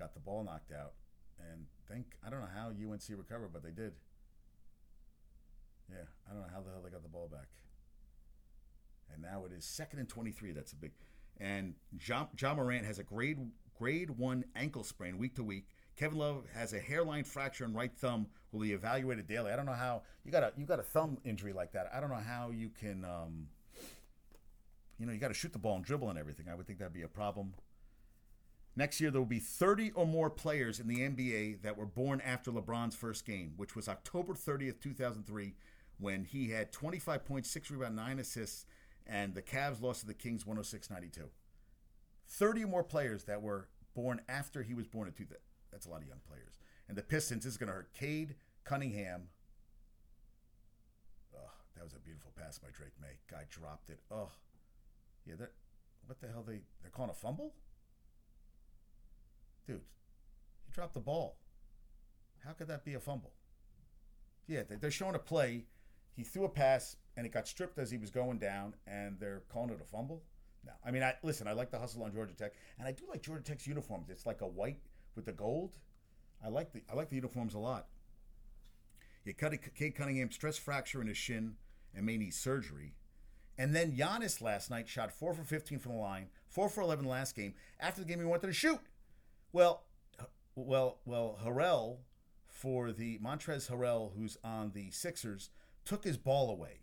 [0.00, 0.94] got the ball knocked out,
[1.38, 3.92] and think I don't know how UNC recovered, but they did.
[5.90, 7.48] Yeah, I don't know how the hell they got the ball back.
[9.12, 10.52] And now it is second and 23.
[10.52, 10.92] That's a big.
[11.38, 13.38] And John, John Morant has a grade
[13.78, 15.66] grade one ankle sprain week to week.
[15.96, 18.26] Kevin Love has a hairline fracture in right thumb.
[18.52, 19.52] Will be evaluated daily.
[19.52, 21.90] I don't know how you got a you got a thumb injury like that.
[21.92, 23.04] I don't know how you can.
[23.04, 23.48] Um,
[24.98, 26.46] you know, you got to shoot the ball and dribble and everything.
[26.50, 27.54] I would think that'd be a problem.
[28.76, 32.20] Next year, there will be 30 or more players in the NBA that were born
[32.20, 35.54] after LeBron's first game, which was October 30th, 2003,
[35.98, 38.66] when he had 25 points, 6 rebounds, 9 assists,
[39.06, 41.28] and the Cavs lost to the Kings 106 92.
[42.28, 45.36] 30 or more players that were born after he was born in 2000.
[45.72, 46.58] That's a lot of young players.
[46.88, 49.28] And the Pistons is going to hurt Cade Cunningham.
[51.34, 53.18] Oh, that was a beautiful pass by Drake Maye.
[53.30, 54.00] Guy dropped it.
[54.10, 54.30] Oh,
[55.26, 55.34] yeah.
[55.38, 55.52] That
[56.06, 57.54] what the hell they they're calling a fumble?
[59.70, 59.82] Dude,
[60.66, 61.36] he dropped the ball.
[62.44, 63.32] How could that be a fumble?
[64.48, 65.66] Yeah, they're showing a play.
[66.16, 69.42] He threw a pass and it got stripped as he was going down, and they're
[69.48, 70.24] calling it a fumble.
[70.66, 71.46] No, I mean, I listen.
[71.46, 74.10] I like the hustle on Georgia Tech, and I do like Georgia Tech's uniforms.
[74.10, 74.80] It's like a white
[75.14, 75.78] with the gold.
[76.44, 77.86] I like the I like the uniforms a lot.
[79.24, 81.54] Yeah, Cade Cunningham stress fracture in his shin
[81.94, 82.94] and may need surgery.
[83.56, 87.04] And then Giannis last night shot four for 15 from the line, four for 11
[87.04, 87.54] last game.
[87.78, 88.80] After the game, he wanted to shoot.
[89.52, 89.84] Well,
[90.54, 91.98] well, well, Harrell
[92.46, 95.50] for the Montrez Harrell, who's on the Sixers,
[95.84, 96.80] took his ball away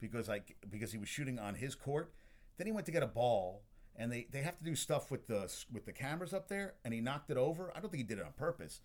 [0.00, 2.12] because like because he was shooting on his court.
[2.58, 3.62] Then he went to get a ball,
[3.96, 6.92] and they, they have to do stuff with the with the cameras up there, and
[6.92, 7.72] he knocked it over.
[7.74, 8.80] I don't think he did it on purpose,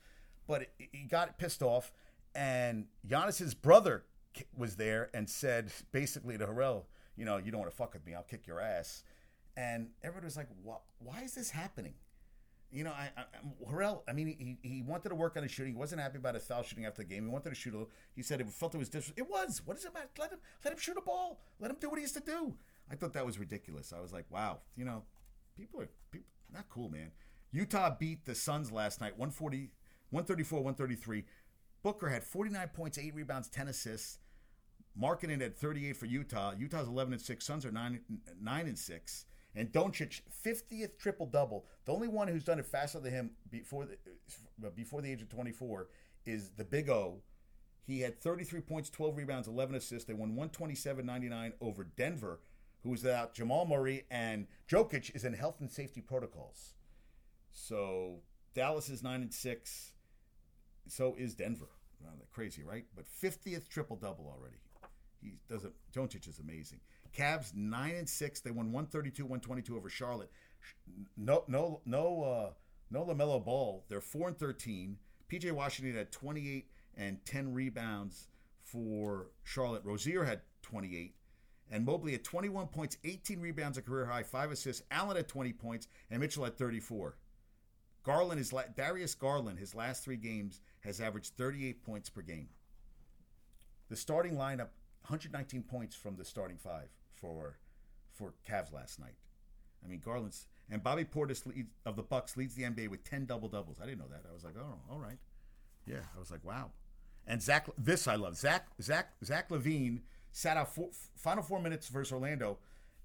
[0.48, 1.92] but he got pissed off.
[2.34, 4.04] And Giannis's brother
[4.56, 6.84] was there and said basically to Harrell,
[7.16, 9.04] you know, you don't want to fuck with me, I'll kick your ass.
[9.56, 10.50] And everybody was like,
[11.00, 11.96] why is this happening?
[12.71, 13.23] You know, I, I
[13.71, 14.01] Harrell.
[14.08, 14.27] I mean,
[14.62, 15.73] he, he wanted to work on his shooting.
[15.73, 17.23] He wasn't happy about his foul shooting after the game.
[17.23, 17.91] He wanted to shoot a little.
[18.15, 19.25] He said it felt it was disrespectful.
[19.25, 19.62] It was.
[19.65, 20.10] What is it about?
[20.19, 21.39] Let him let him shoot a ball.
[21.60, 22.56] Let him do what he has to do.
[22.91, 23.93] I thought that was ridiculous.
[23.97, 24.60] I was like, wow.
[24.75, 25.03] You know,
[25.58, 27.12] people are people not cool, man.
[27.51, 29.71] Utah beat the Suns last night, 140,
[30.10, 31.23] 134, 133.
[31.84, 34.19] Booker had 49 points, eight rebounds, 10 assists.
[35.01, 36.53] Markkanen at 38 for Utah.
[36.58, 37.45] Utah's 11 and six.
[37.45, 38.01] Suns are nine
[38.41, 39.25] nine and six.
[39.58, 41.65] And Doncic, 50th triple double.
[41.86, 43.98] The only one who's done it faster than him before the
[44.65, 45.88] uh, before the age of 24
[46.26, 47.22] is the Big O.
[47.84, 50.06] He had 33 points, 12 rebounds, 11 assists.
[50.06, 52.39] They won 127-99 over Denver,
[52.84, 56.74] who was without Jamal Murray and Jokic is in health and safety protocols.
[57.52, 58.20] So
[58.54, 59.93] Dallas is nine and six.
[60.88, 61.70] So is Denver.
[62.32, 62.86] Crazy, right?
[62.96, 64.58] But 50th triple double already.
[65.20, 65.74] He doesn't.
[65.91, 66.80] Doncic is amazing.
[67.17, 68.39] Cavs nine and six.
[68.39, 70.32] They won 132, 122 over Charlotte.
[71.15, 72.53] No, no, no, uh,
[72.91, 73.84] no Lamelo Ball.
[73.89, 74.97] They're four and 13.
[75.32, 78.27] PJ Washington had 28 and 10 rebounds
[78.62, 79.84] for Charlotte.
[79.84, 81.15] Rozier had 28.
[81.69, 84.84] And Mobley had 21 points, 18 rebounds, a career high, five assists.
[84.89, 87.17] Allen had 20 points, and Mitchell had 34.
[88.03, 89.60] Garland is Darius Garland.
[89.60, 92.47] His last three games has averaged 38 points per game.
[93.89, 94.69] The starting lineup,
[95.01, 96.88] 119 points from the starting five
[97.19, 97.58] for
[98.13, 99.15] for Cavs last night.
[99.84, 101.43] I mean, Garland's and Bobby Portis
[101.86, 103.77] of the Bucks leads the NBA with 10 double doubles.
[103.82, 104.23] I didn't know that.
[104.30, 105.19] I was like, oh, all right,
[105.86, 106.01] yeah.
[106.15, 106.71] I was like, wow.
[107.25, 108.38] And Zach, this I love.
[108.38, 110.01] Zach Zach Zach LaVine
[110.32, 112.58] sat out four, final four minutes versus Orlando,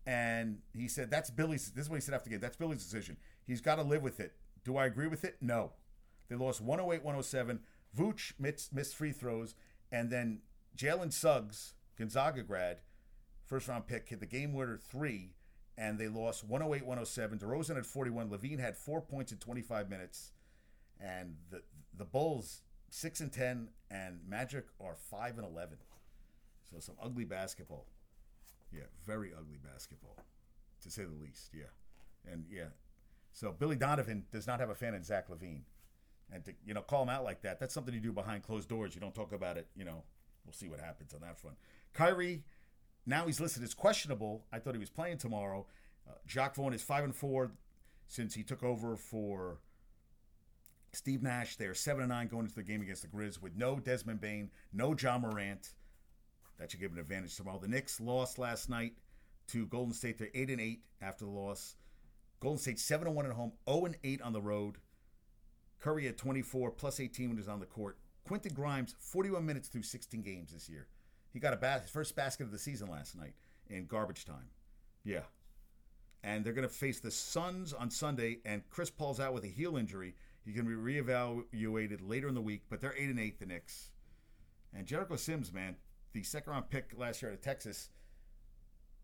[0.06, 1.70] and he said that's Billy's.
[1.70, 2.40] This is what he said after the game.
[2.40, 3.16] That's Billy's decision.
[3.46, 4.32] He's got to live with it.
[4.64, 5.36] Do I agree with it?
[5.40, 5.72] No.
[6.28, 7.58] They lost 108-107.
[7.98, 9.54] Vooch missed, missed free throws,
[9.90, 10.40] and then
[10.76, 12.78] Jalen Suggs, Gonzaga grad,
[13.46, 15.34] first round pick, hit the game winner three,
[15.76, 17.38] and they lost 108 107.
[17.38, 18.30] DeRozan had 41.
[18.30, 20.32] LaVine had four points in 25 minutes.
[21.00, 21.62] And the
[21.96, 25.78] the Bulls, 6 and 10, and Magic are 5 and 11.
[26.70, 27.86] So some ugly basketball.
[28.72, 30.16] Yeah, very ugly basketball,
[30.82, 31.50] to say the least.
[31.52, 31.64] Yeah.
[32.30, 32.68] And yeah.
[33.32, 35.62] So Billy Donovan does not have a fan in Zach LaVine.
[36.32, 38.68] And to, you know, call him out like that, that's something you do behind closed
[38.68, 38.94] doors.
[38.94, 40.02] You don't talk about it, you know.
[40.44, 41.56] We'll see what happens on that front.
[41.92, 42.42] Kyrie
[43.06, 44.44] now he's listed as questionable.
[44.52, 45.66] I thought he was playing tomorrow.
[46.08, 47.52] Uh, Jacque Vaughn is five and four
[48.08, 49.58] since he took over for
[50.92, 51.56] Steve Nash.
[51.56, 54.20] They are seven and nine going into the game against the Grizz with no Desmond
[54.20, 55.70] Bane, no Ja Morant.
[56.58, 57.58] That should give an advantage tomorrow.
[57.58, 58.94] The Knicks lost last night
[59.48, 60.18] to Golden State.
[60.18, 61.74] They're eight and eight after the loss.
[62.40, 64.76] Golden State seven and one at home, zero and eight on the road.
[65.80, 67.98] Curry at 24 plus 18 when he's on the court.
[68.24, 70.86] Quentin Grimes 41 minutes through 16 games this year.
[71.32, 73.34] He got a bas- first basket of the season last night
[73.68, 74.50] in garbage time.
[75.04, 75.22] Yeah.
[76.22, 79.48] And they're going to face the Suns on Sunday, and Chris Paul's out with a
[79.48, 80.14] heel injury.
[80.44, 83.46] He's going to be reevaluated later in the week, but they're 8 and 8, the
[83.46, 83.90] Knicks.
[84.74, 85.76] And Jericho Sims, man,
[86.12, 87.90] the second round pick last year out of Texas,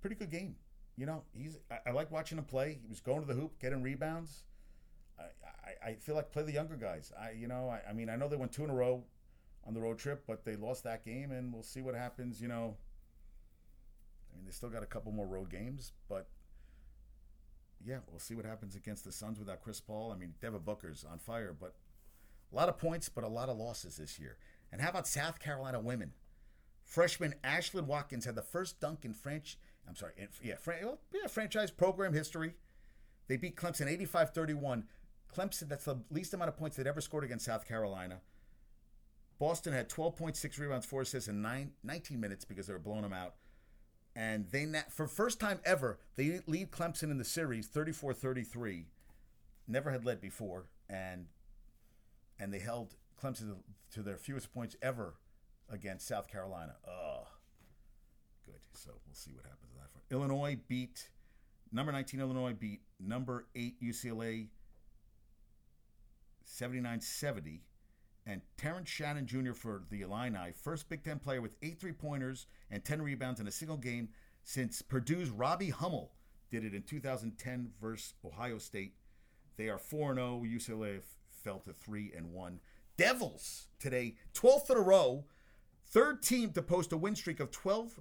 [0.01, 0.57] pretty good game.
[0.97, 2.79] you know, he's I, I like watching him play.
[2.83, 4.45] He was going to the hoop, getting rebounds.
[5.19, 5.23] I,
[5.87, 7.13] I, I feel like play the younger guys.
[7.21, 9.03] I you know I, I mean I know they went two in a row
[9.69, 12.41] on the road trip, but they lost that game, and we'll see what happens.
[12.41, 12.77] You know,
[14.33, 16.27] I mean they still got a couple more road games, but
[17.85, 20.11] yeah, we'll see what happens against the Suns without Chris Paul.
[20.11, 21.75] I mean Devin Booker's on fire, but
[22.51, 24.39] a lot of points, but a lot of losses this year.
[24.73, 26.13] And how about South Carolina women?
[26.83, 29.59] Freshman Ashlyn Watkins had the first dunk in French.
[29.87, 32.55] I'm sorry, in, yeah, fran- yeah, franchise program history.
[33.29, 34.85] They beat Clemson 85 31.
[35.37, 38.23] Clemson, that's the least amount of points they'd ever scored against South Carolina.
[39.39, 43.13] Boston had 12.6 rebounds, four assists in nine, 19 minutes because they were blowing them
[43.13, 43.35] out.
[44.17, 48.87] And they, for first time ever, they lead Clemson in the series 34 33.
[49.69, 50.67] Never had led before.
[50.89, 51.27] And
[52.41, 53.57] and they held Clemson
[53.93, 55.15] to their fewest points ever
[55.71, 56.75] against South Carolina.
[56.87, 57.27] Oh,
[58.45, 58.61] good.
[58.73, 59.91] So we'll see what happens with that.
[59.93, 60.05] Front.
[60.11, 61.11] Illinois beat
[61.73, 62.21] number 19.
[62.21, 64.49] Illinois beat number eight UCLA
[66.47, 67.61] 79-70.
[68.29, 69.55] And Terrence Shannon Jr.
[69.55, 73.49] for the Illini, first Big Ten player with eight three pointers and 10 rebounds in
[73.49, 74.11] a single game
[74.45, 76.13] since Purdue's Robbie Hummel
[76.51, 78.93] did it in 2010 versus Ohio State.
[79.57, 80.45] They are 4 0.
[80.47, 81.01] UCLA
[81.43, 82.61] fell to 3 and 1.
[82.99, 85.25] Devils today, 12th in a row,
[85.87, 87.99] third team to post a win streak of 12,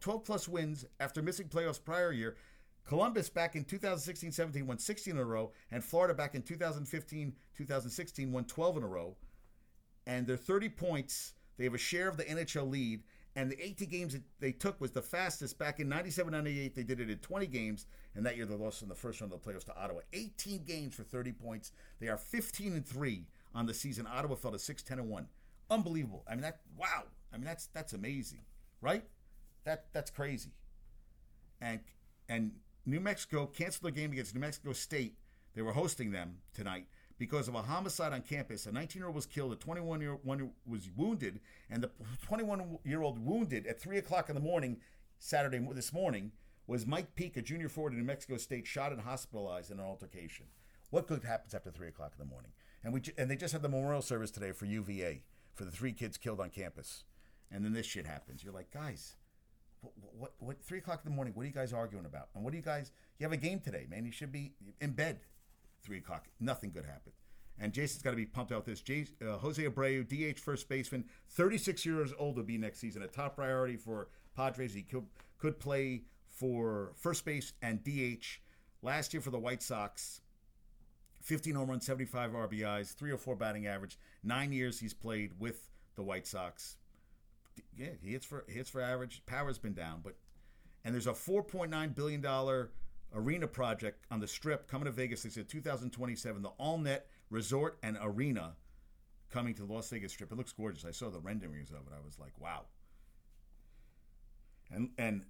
[0.00, 2.36] 12 plus wins after missing playoffs prior year.
[2.84, 7.34] Columbus back in 2016 17 won 16 in a row, and Florida back in 2015
[7.56, 9.16] 2016 won 12 in a row.
[10.08, 11.34] And they're 30 points.
[11.58, 13.02] They have a share of the NHL lead.
[13.36, 15.58] And the 80 games that they took was the fastest.
[15.58, 17.86] Back in 97 98, they did it in 20 games.
[18.16, 20.00] And that year they lost in the first round of the playoffs to Ottawa.
[20.14, 21.72] 18 games for 30 points.
[22.00, 24.08] They are 15 and 3 on the season.
[24.10, 25.26] Ottawa fell to 6 10 and 1.
[25.70, 26.24] Unbelievable.
[26.26, 27.04] I mean, that, wow.
[27.32, 28.40] I mean, that's that's amazing,
[28.80, 29.04] right?
[29.64, 30.52] That That's crazy.
[31.60, 31.80] And,
[32.30, 32.52] and
[32.86, 35.18] New Mexico canceled their game against New Mexico State.
[35.54, 36.86] They were hosting them tonight
[37.18, 38.66] because of a homicide on campus.
[38.66, 41.90] A 19 year old was killed, a 21 year old was wounded, and the
[42.22, 44.78] 21 year old wounded at 3 o'clock in the morning,
[45.18, 46.32] Saturday this morning,
[46.66, 49.84] was Mike Peake, a junior forward in New Mexico State, shot and hospitalized in an
[49.84, 50.46] altercation.
[50.90, 52.52] What good happens after 3 o'clock in the morning?
[52.84, 55.22] And, we, and they just had the memorial service today for UVA,
[55.54, 57.04] for the three kids killed on campus.
[57.50, 58.44] And then this shit happens.
[58.44, 59.16] You're like, guys,
[59.80, 62.28] what, what, what, three o'clock in the morning, what are you guys arguing about?
[62.34, 64.04] And what do you guys, you have a game today, man.
[64.04, 65.20] You should be in bed
[65.82, 66.26] three o'clock.
[66.40, 67.14] Nothing good happened.
[67.60, 68.82] And Jason's got to be pumped out this.
[69.20, 73.02] Uh, Jose Abreu, DH first baseman, 36 years old will be next season.
[73.02, 74.74] A top priority for Padres.
[74.74, 75.06] He could,
[75.38, 78.40] could play for first base and DH.
[78.80, 80.20] Last year for the White Sox,
[81.22, 83.98] 15 home runs, 75 RBIs, 304 batting average.
[84.22, 86.76] Nine years he's played with the White Sox.
[87.76, 89.22] Yeah, he hits for hits for average.
[89.26, 90.14] Power's been down, but
[90.84, 92.70] and there's a 4.9 billion dollar
[93.14, 95.22] arena project on the strip coming to Vegas.
[95.22, 98.54] They said 2027, the AllNet Resort and Arena
[99.30, 100.32] coming to the Las Vegas Strip.
[100.32, 100.84] It looks gorgeous.
[100.84, 101.92] I saw the renderings of it.
[101.94, 102.62] I was like, wow.
[104.70, 105.24] And and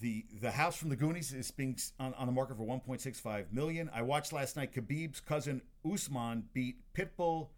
[0.00, 3.90] the the house from the Goonies is being on, on the market for 1.65 million.
[3.92, 4.72] I watched last night.
[4.72, 7.48] Khabib's cousin Usman beat Pitbull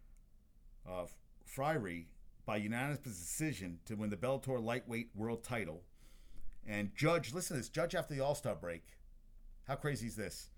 [0.89, 1.05] uh,
[1.45, 2.09] Fury
[2.47, 5.83] by unanimous decision to win the Bellator lightweight world title.
[6.67, 7.69] And Judge, listen to this.
[7.69, 8.85] Judge after the All Star break
[9.67, 10.51] how crazy is this?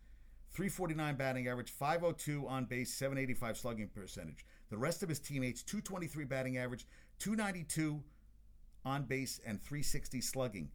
[0.53, 4.45] 349 batting average, 502 on base, 785 slugging percentage.
[4.71, 6.87] The rest of his teammates, 223 batting average,
[7.19, 8.03] 292
[8.85, 10.71] on base, and 360 slugging.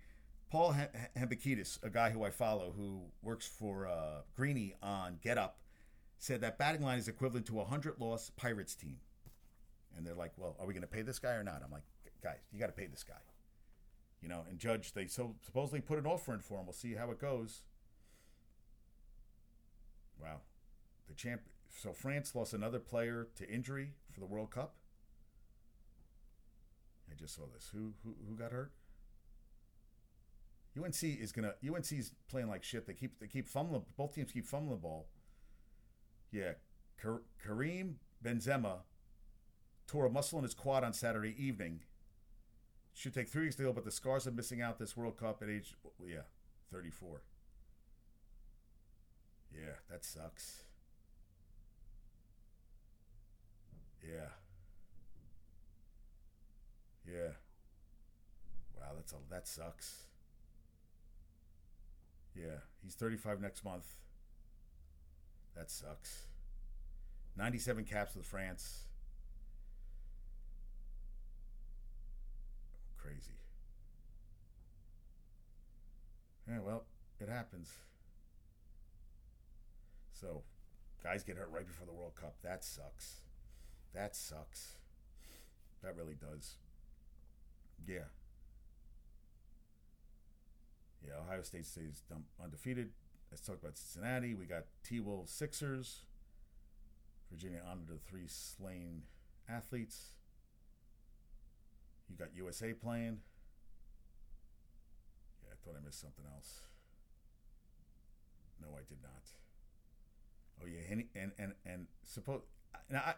[0.50, 0.76] Paul
[1.18, 5.58] Hembekides, a guy who I follow who works for uh, Greeny on Get Up,
[6.20, 8.98] said that batting line is equivalent to a 100 loss Pirates team.
[9.98, 11.62] And they're like, well, are we going to pay this guy or not?
[11.66, 11.84] I'm like,
[12.24, 13.16] guys, you got to pay this guy.
[14.22, 16.66] You know, and Judge, they so supposedly put an offer in for him.
[16.66, 17.64] We'll see how it goes.
[20.22, 20.42] Wow.
[21.08, 21.42] The champ.
[21.70, 24.76] So France lost another player to injury for the World Cup.
[27.12, 27.70] I just saw this.
[27.74, 28.72] Who who who got hurt?
[30.82, 31.54] UNC is gonna.
[31.68, 32.88] UNC's playing like shit.
[32.88, 33.84] They keep they keep fumbling.
[33.98, 35.08] Both teams keep fumbling the ball.
[36.32, 36.54] Yeah,
[37.44, 38.78] Karim Benzema
[39.86, 41.82] tore a muscle in his quad on Saturday evening.
[42.96, 45.42] Should take three weeks to heal, but the scars of missing out this World Cup
[45.44, 45.76] at age
[46.06, 46.22] yeah,
[46.72, 47.22] thirty four.
[49.54, 50.64] Yeah, that sucks.
[54.04, 54.30] Yeah.
[57.08, 57.34] Yeah.
[58.76, 60.06] Wow, that's a that sucks.
[62.36, 63.86] Yeah, he's 35 next month.
[65.56, 66.28] That sucks.
[67.38, 68.86] 97 caps with France.
[72.98, 73.38] Crazy.
[76.48, 76.86] Yeah, well,
[77.20, 77.70] it happens.
[80.14, 80.44] So,
[81.04, 82.36] guys get hurt right before the World Cup.
[82.44, 83.22] That sucks.
[83.94, 84.78] That sucks.
[85.84, 86.56] That really does.
[87.88, 88.08] Yeah.
[91.06, 92.04] Yeah, Ohio State stays
[92.42, 92.92] undefeated.
[93.30, 94.36] Let's talk about Cincinnati.
[94.36, 96.04] We got T Wolves Sixers.
[97.32, 99.02] Virginia honored the three slain
[99.50, 100.12] athletes.
[102.10, 103.20] You got USA playing.
[105.44, 106.60] Yeah, I thought I missed something else.
[108.62, 109.43] No, I did not.
[110.64, 112.42] Oh yeah, and and and, and suppose
[112.90, 113.14] now I,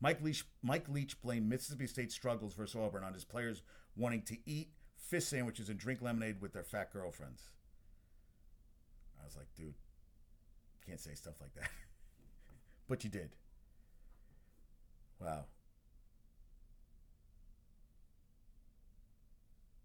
[0.00, 3.62] Mike Leach Mike Leach blamed Mississippi State struggles versus Auburn on his players
[3.96, 7.42] wanting to eat fish sandwiches and drink lemonade with their fat girlfriends.
[9.20, 9.74] I was like, dude,
[10.86, 11.70] can't say stuff like that.
[12.88, 13.30] but you did.
[15.20, 15.46] Wow.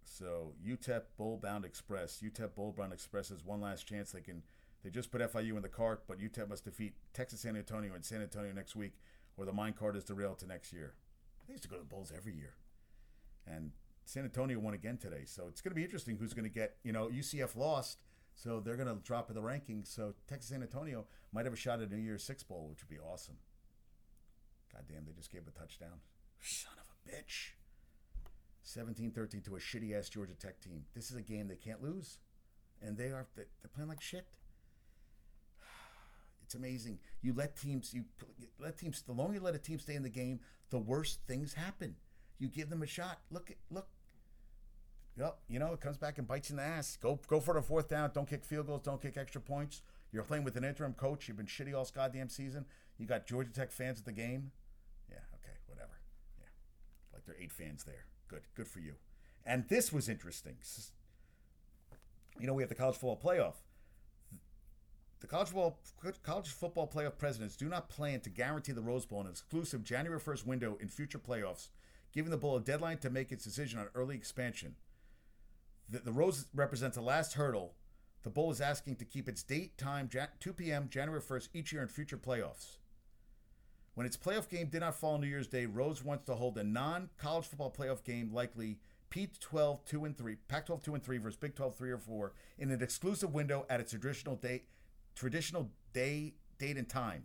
[0.03, 2.21] So UTEP Bowl Bound Express.
[2.23, 4.11] UTEP Bowl Bound Express has one last chance.
[4.11, 4.43] They can.
[4.83, 8.03] They just put FIU in the cart, but UTEP must defeat Texas San Antonio and
[8.03, 8.93] San Antonio next week,
[9.37, 10.95] or the mine cart is derailed to next year.
[11.47, 12.55] They used to go to the bowls every year,
[13.45, 13.71] and
[14.05, 15.23] San Antonio won again today.
[15.25, 16.77] So it's going to be interesting who's going to get.
[16.83, 17.99] You know, UCF lost,
[18.33, 19.87] so they're going to drop in the rankings.
[19.87, 22.81] So Texas San Antonio might have a shot at a New Year's Six Bowl, which
[22.81, 23.37] would be awesome.
[24.73, 25.99] God damn, they just gave a touchdown.
[26.41, 27.51] Son of a bitch.
[28.63, 30.83] 17 13 to a shitty ass Georgia Tech team.
[30.93, 32.19] This is a game they can't lose.
[32.81, 34.25] And they are they're playing like shit.
[36.51, 36.99] It's amazing.
[37.21, 38.03] You let teams you
[38.59, 41.53] let teams the longer you let a team stay in the game, the worse things
[41.53, 41.95] happen.
[42.39, 43.19] You give them a shot.
[43.31, 43.87] Look look.
[45.17, 46.97] Yep, you know, it comes back and bites you in the ass.
[47.01, 48.11] Go go for the fourth down.
[48.13, 48.81] Don't kick field goals.
[48.81, 49.81] Don't kick extra points.
[50.11, 51.29] You're playing with an interim coach.
[51.29, 52.65] You've been shitty all goddamn season.
[52.97, 54.51] You got Georgia Tech fans at the game.
[55.09, 56.01] Yeah, okay, whatever.
[56.37, 56.47] Yeah,
[57.13, 58.07] like there are eight fans there.
[58.27, 58.95] Good, good for you.
[59.45, 60.57] And this was interesting.
[62.37, 63.55] You know, we have the college football playoff.
[65.21, 65.79] The college football,
[66.23, 70.19] college football playoff presidents do not plan to guarantee the Rose Bowl an exclusive January
[70.19, 71.69] 1st window in future playoffs,
[72.11, 74.75] giving the bowl a deadline to make its decision on early expansion.
[75.87, 77.75] The, the Rose represents the last hurdle.
[78.23, 80.09] The bowl is asking to keep its date time
[80.39, 80.89] 2 p.m.
[80.89, 82.77] January 1st each year in future playoffs.
[83.93, 86.57] When its playoff game did not fall on New Year's Day, Rose wants to hold
[86.57, 88.79] a non-college football playoff game, likely
[89.11, 92.71] P12 2 and 3, Pac-12 2 and 3 versus Big 12 3 or 4, in
[92.71, 94.65] an exclusive window at its traditional date,
[95.15, 97.23] traditional day, date and time.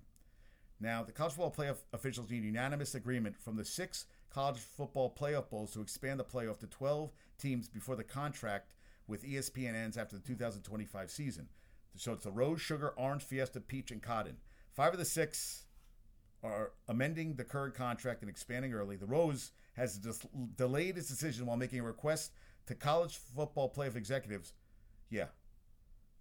[0.80, 5.48] Now, the college football playoff officials need unanimous agreement from the six college football playoff
[5.48, 8.74] bowls to expand the playoff to 12 teams before the contract
[9.06, 11.48] with ESPN ends after the 2025 season.
[11.96, 14.36] So it's the Rose, Sugar, Orange, Fiesta, Peach, and Cotton.
[14.74, 15.64] Five of the six
[16.42, 18.96] are amending the current contract and expanding early.
[18.96, 19.98] The Rose has
[20.56, 22.32] delayed its decision while making a request
[22.66, 24.52] to college football playoff executives.
[25.08, 25.26] Yeah,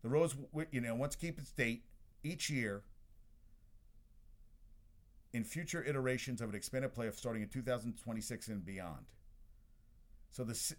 [0.06, 0.36] the Rose,
[0.70, 1.84] you know, wants to keep its date
[2.24, 2.84] each year
[5.34, 9.08] in future iterations of an expanded playoff starting in 2026 and beyond.
[10.30, 10.76] So the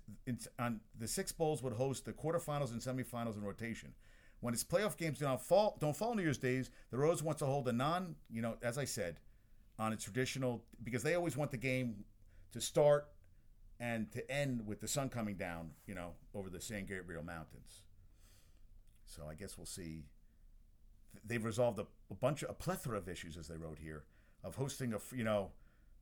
[0.61, 3.95] on the six bowls would host the quarterfinals and semifinals in rotation.
[4.39, 7.41] When its playoff games do not fall don't fall New Year's days, the Rose wants
[7.41, 9.19] to hold a non, you know, as I said,
[9.77, 12.05] on its traditional because they always want the game
[12.53, 13.09] to start
[13.81, 17.83] and to end with the sun coming down, you know, over the San Gabriel Mountains.
[19.07, 20.05] So I guess we'll see.
[21.25, 24.05] They've resolved a, a bunch of a plethora of issues, as they wrote here,
[24.45, 25.53] of hosting a you know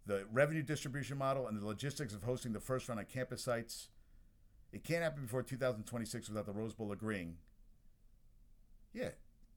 [0.07, 3.89] the revenue distribution model and the logistics of hosting the first round on campus sites.
[4.73, 7.37] It can't happen before 2026 without the Rose Bowl agreeing.
[8.93, 9.11] Yeah,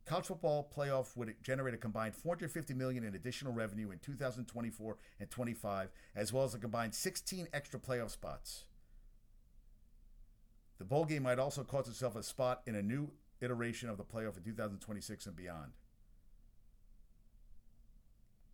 [0.06, 5.30] college football playoff would generate a combined 450 million in additional revenue in 2024 and
[5.30, 8.66] 25, as well as a combined 16 extra playoff spots.
[10.78, 13.12] The bowl game might also cost itself a spot in a new
[13.42, 15.72] iteration of the playoff in 2026 and beyond.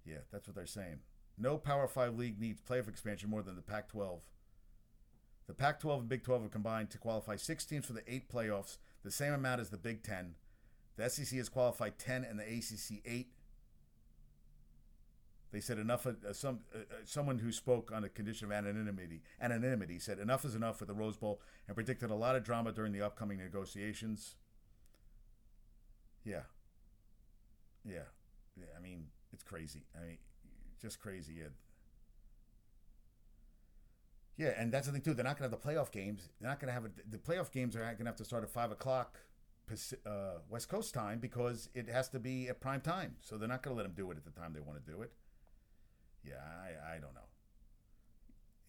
[0.05, 0.99] Yeah, that's what they're saying.
[1.37, 4.21] No Power 5 league needs playoff expansion more than the Pac 12.
[5.47, 8.29] The Pac 12 and Big 12 have combined to qualify six teams for the eight
[8.29, 10.35] playoffs, the same amount as the Big 10.
[10.95, 13.27] The SEC has qualified 10 and the ACC 8.
[15.51, 16.07] They said enough.
[16.07, 20.45] Uh, some uh, uh, someone who spoke on a condition of anonymity anonymity said enough
[20.45, 23.37] is enough with the Rose Bowl and predicted a lot of drama during the upcoming
[23.37, 24.35] negotiations.
[26.23, 26.41] Yeah.
[27.85, 28.07] Yeah.
[28.57, 29.83] yeah I mean, it's crazy.
[29.95, 30.17] I mean,
[30.81, 31.33] just crazy.
[31.39, 31.47] Yeah.
[34.35, 35.13] Yeah, and that's the thing too.
[35.13, 36.29] They're not going to have the playoff games.
[36.39, 38.43] They're not going to have a, the playoff games are going to have to start
[38.43, 39.19] at five o'clock
[40.05, 43.15] uh, West Coast time because it has to be at prime time.
[43.21, 44.91] So they're not going to let them do it at the time they want to
[44.91, 45.11] do it.
[46.23, 47.21] Yeah, I, I don't know.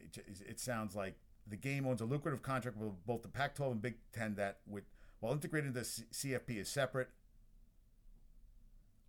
[0.01, 1.15] It, it sounds like
[1.47, 4.59] the game owns a lucrative contract with both the Pac 12 and Big Ten that,
[4.67, 4.85] with,
[5.21, 7.09] while integrated C- CFP is separate.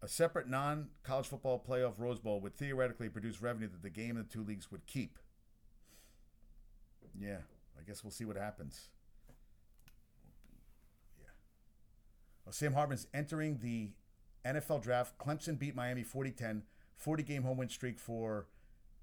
[0.02, 4.18] A separate non college football playoff Rose Bowl would theoretically produce revenue that the game
[4.18, 5.18] and the two leagues would keep.
[7.20, 7.40] Yeah,
[7.80, 8.90] I guess we'll see what happens.
[11.20, 11.30] Yeah.
[12.46, 13.92] Well, Sam Hartman's entering the
[14.46, 15.18] NFL draft.
[15.18, 16.64] Clemson beat Miami 40 10,
[16.98, 18.48] 40 game home win streak for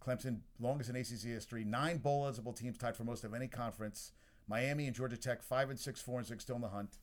[0.04, 1.64] Clemson, longest in ACC history.
[1.64, 4.12] Nine bowl eligible teams tied for most of any conference.
[4.48, 6.98] Miami and Georgia Tech, 5 and 6, 4 and 6, still in the hunt.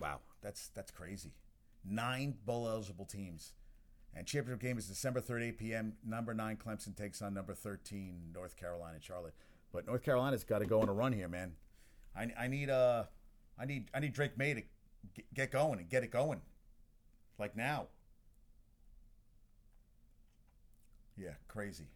[0.00, 1.32] Wow, that's that's crazy.
[1.84, 3.52] Nine bowl eligible teams.
[4.14, 5.92] And championship game is December 3rd, 8 p.m.
[6.04, 9.34] Number nine Clemson takes on number 13 North Carolina, Charlotte.
[9.72, 11.52] But North Carolina's got to go on a run here, man.
[12.16, 13.04] I, I need uh
[13.58, 16.40] I need I need Drake Maye to get going and get it going,
[17.38, 17.86] like now.
[21.16, 21.88] Yeah, crazy.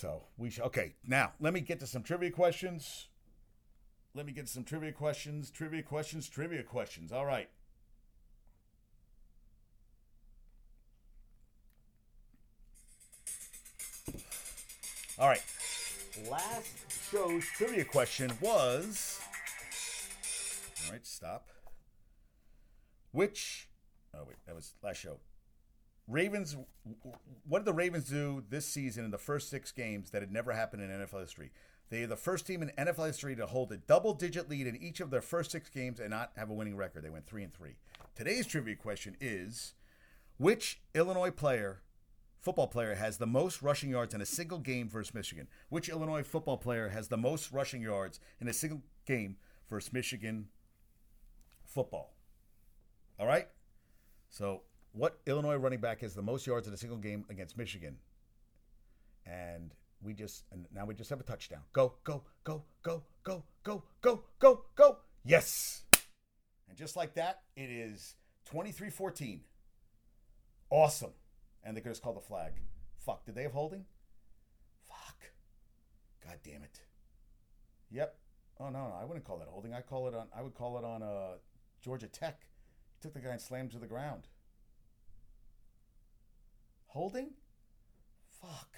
[0.00, 0.94] So we should okay.
[1.06, 3.08] Now let me get to some trivia questions.
[4.14, 5.50] Let me get some trivia questions.
[5.50, 6.26] Trivia questions.
[6.26, 7.12] Trivia questions.
[7.12, 7.50] All right.
[15.18, 15.42] All right.
[16.30, 19.20] Last show's trivia question was.
[20.86, 21.50] All right, stop.
[23.12, 23.68] Which.
[24.14, 25.18] Oh, wait, that was last show.
[26.10, 26.56] Ravens.
[27.46, 30.52] What did the Ravens do this season in the first six games that had never
[30.52, 31.52] happened in NFL history?
[31.88, 35.00] They are the first team in NFL history to hold a double-digit lead in each
[35.00, 37.02] of their first six games and not have a winning record.
[37.02, 37.76] They went three and three.
[38.14, 39.74] Today's trivia question is:
[40.38, 41.82] Which Illinois player,
[42.40, 45.48] football player, has the most rushing yards in a single game versus Michigan?
[45.68, 49.36] Which Illinois football player has the most rushing yards in a single game
[49.68, 50.48] versus Michigan
[51.64, 52.14] football?
[53.18, 53.48] All right.
[54.28, 54.62] So,
[54.92, 57.96] what Illinois running back has the most yards in a single game against Michigan?
[59.26, 59.72] And
[60.02, 61.60] we just and now we just have a touchdown.
[61.72, 64.98] Go, go, go, go, go, go, go, go, go.
[65.24, 65.82] Yes.
[66.68, 68.14] And just like that, it is
[68.52, 69.40] 23-14.
[70.70, 71.10] Awesome.
[71.64, 72.52] And they could just call the flag.
[72.98, 73.26] Fuck.
[73.26, 73.84] Did they have holding?
[74.88, 75.32] Fuck.
[76.24, 76.80] God damn it.
[77.90, 78.16] Yep.
[78.58, 79.72] Oh no, no, I wouldn't call that holding.
[79.72, 81.38] I call it on I would call it on uh
[81.80, 82.42] Georgia Tech.
[83.00, 84.28] Took the guy and slammed to the ground.
[86.90, 87.30] Holding?
[88.42, 88.74] Fuck.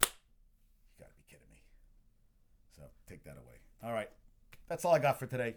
[0.00, 0.08] You
[1.00, 1.58] gotta be kidding me.
[2.76, 3.56] So take that away.
[3.82, 4.08] All right.
[4.68, 5.56] That's all I got for today.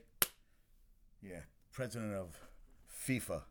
[1.21, 1.41] Yeah.
[1.71, 2.39] President of
[3.07, 3.43] FIFA.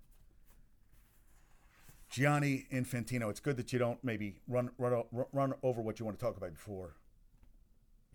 [2.11, 3.30] Gianni Infantino.
[3.30, 6.36] It's good that you don't maybe run run run over what you want to talk
[6.36, 6.96] about before.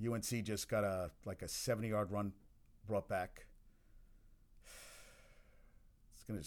[0.06, 2.34] UNC just got a like a 70 yard run
[2.86, 3.46] brought back.
[6.14, 6.42] It's gonna.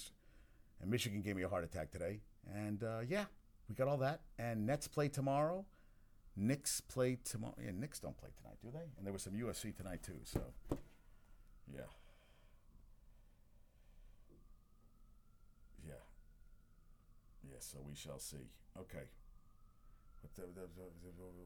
[0.83, 2.21] And Michigan gave me a heart attack today.
[2.55, 3.25] And uh, yeah,
[3.69, 4.21] we got all that.
[4.39, 5.65] And Nets play tomorrow.
[6.37, 7.55] Knicks play tomorrow.
[7.63, 8.91] Yeah, Knicks don't play tonight, do they?
[8.97, 10.19] And there was some USC tonight too.
[10.25, 10.41] So
[11.73, 11.83] yeah.
[15.87, 15.95] Yeah.
[17.45, 17.57] Yeah.
[17.61, 18.51] So we shall see.
[18.79, 19.07] Okay.
[20.37, 20.47] What,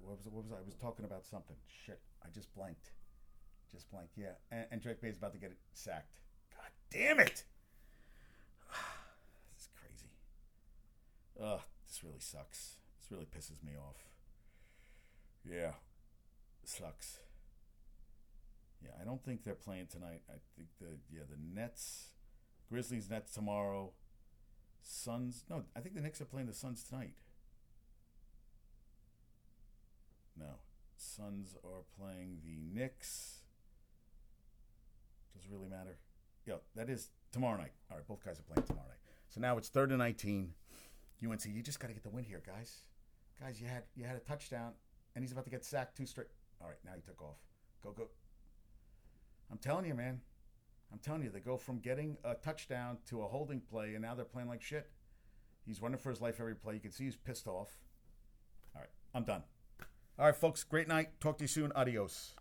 [0.05, 0.57] was, what was I?
[0.57, 1.57] I was talking about something.
[1.85, 2.01] Shit.
[2.25, 2.91] I just blanked.
[3.73, 4.13] Just blanked.
[4.17, 4.37] Yeah.
[4.51, 6.21] And, and Drake Maye's about to get sacked.
[6.55, 7.45] God damn it.
[9.55, 10.11] this is crazy.
[11.43, 11.61] Ugh.
[11.87, 12.77] This really sucks.
[12.99, 14.05] This really pisses me off.
[15.45, 15.73] Yeah.
[16.65, 17.21] Sucks.
[18.83, 20.23] Yeah, I don't think they're playing tonight.
[20.29, 22.11] I think the yeah the Nets,
[22.69, 23.93] Grizzlies Nets tomorrow.
[24.83, 25.45] Suns.
[25.51, 27.15] No, I think the Knicks are playing the Suns tonight.
[30.39, 30.61] No,
[30.97, 33.41] Suns are playing the Knicks.
[35.35, 35.99] Does it really matter?
[36.47, 37.73] Yeah, that is tomorrow night.
[37.91, 38.99] All right, both guys are playing tomorrow night.
[39.29, 40.53] So now it's third and nineteen.
[41.25, 42.83] UNC, you just got to get the win here, guys.
[43.41, 44.73] Guys, you had you had a touchdown,
[45.15, 46.29] and he's about to get sacked two straight.
[46.61, 47.39] All right, now he took off.
[47.83, 48.09] Go go.
[49.51, 50.21] I'm telling you, man.
[50.93, 54.15] I'm telling you, they go from getting a touchdown to a holding play, and now
[54.15, 54.89] they're playing like shit.
[55.67, 56.75] He's running for his life every play.
[56.75, 57.71] You can see he's pissed off.
[58.75, 59.43] All right, I'm done.
[60.19, 61.21] All right, folks, great night.
[61.21, 61.73] Talk to you soon.
[61.73, 62.35] Adios.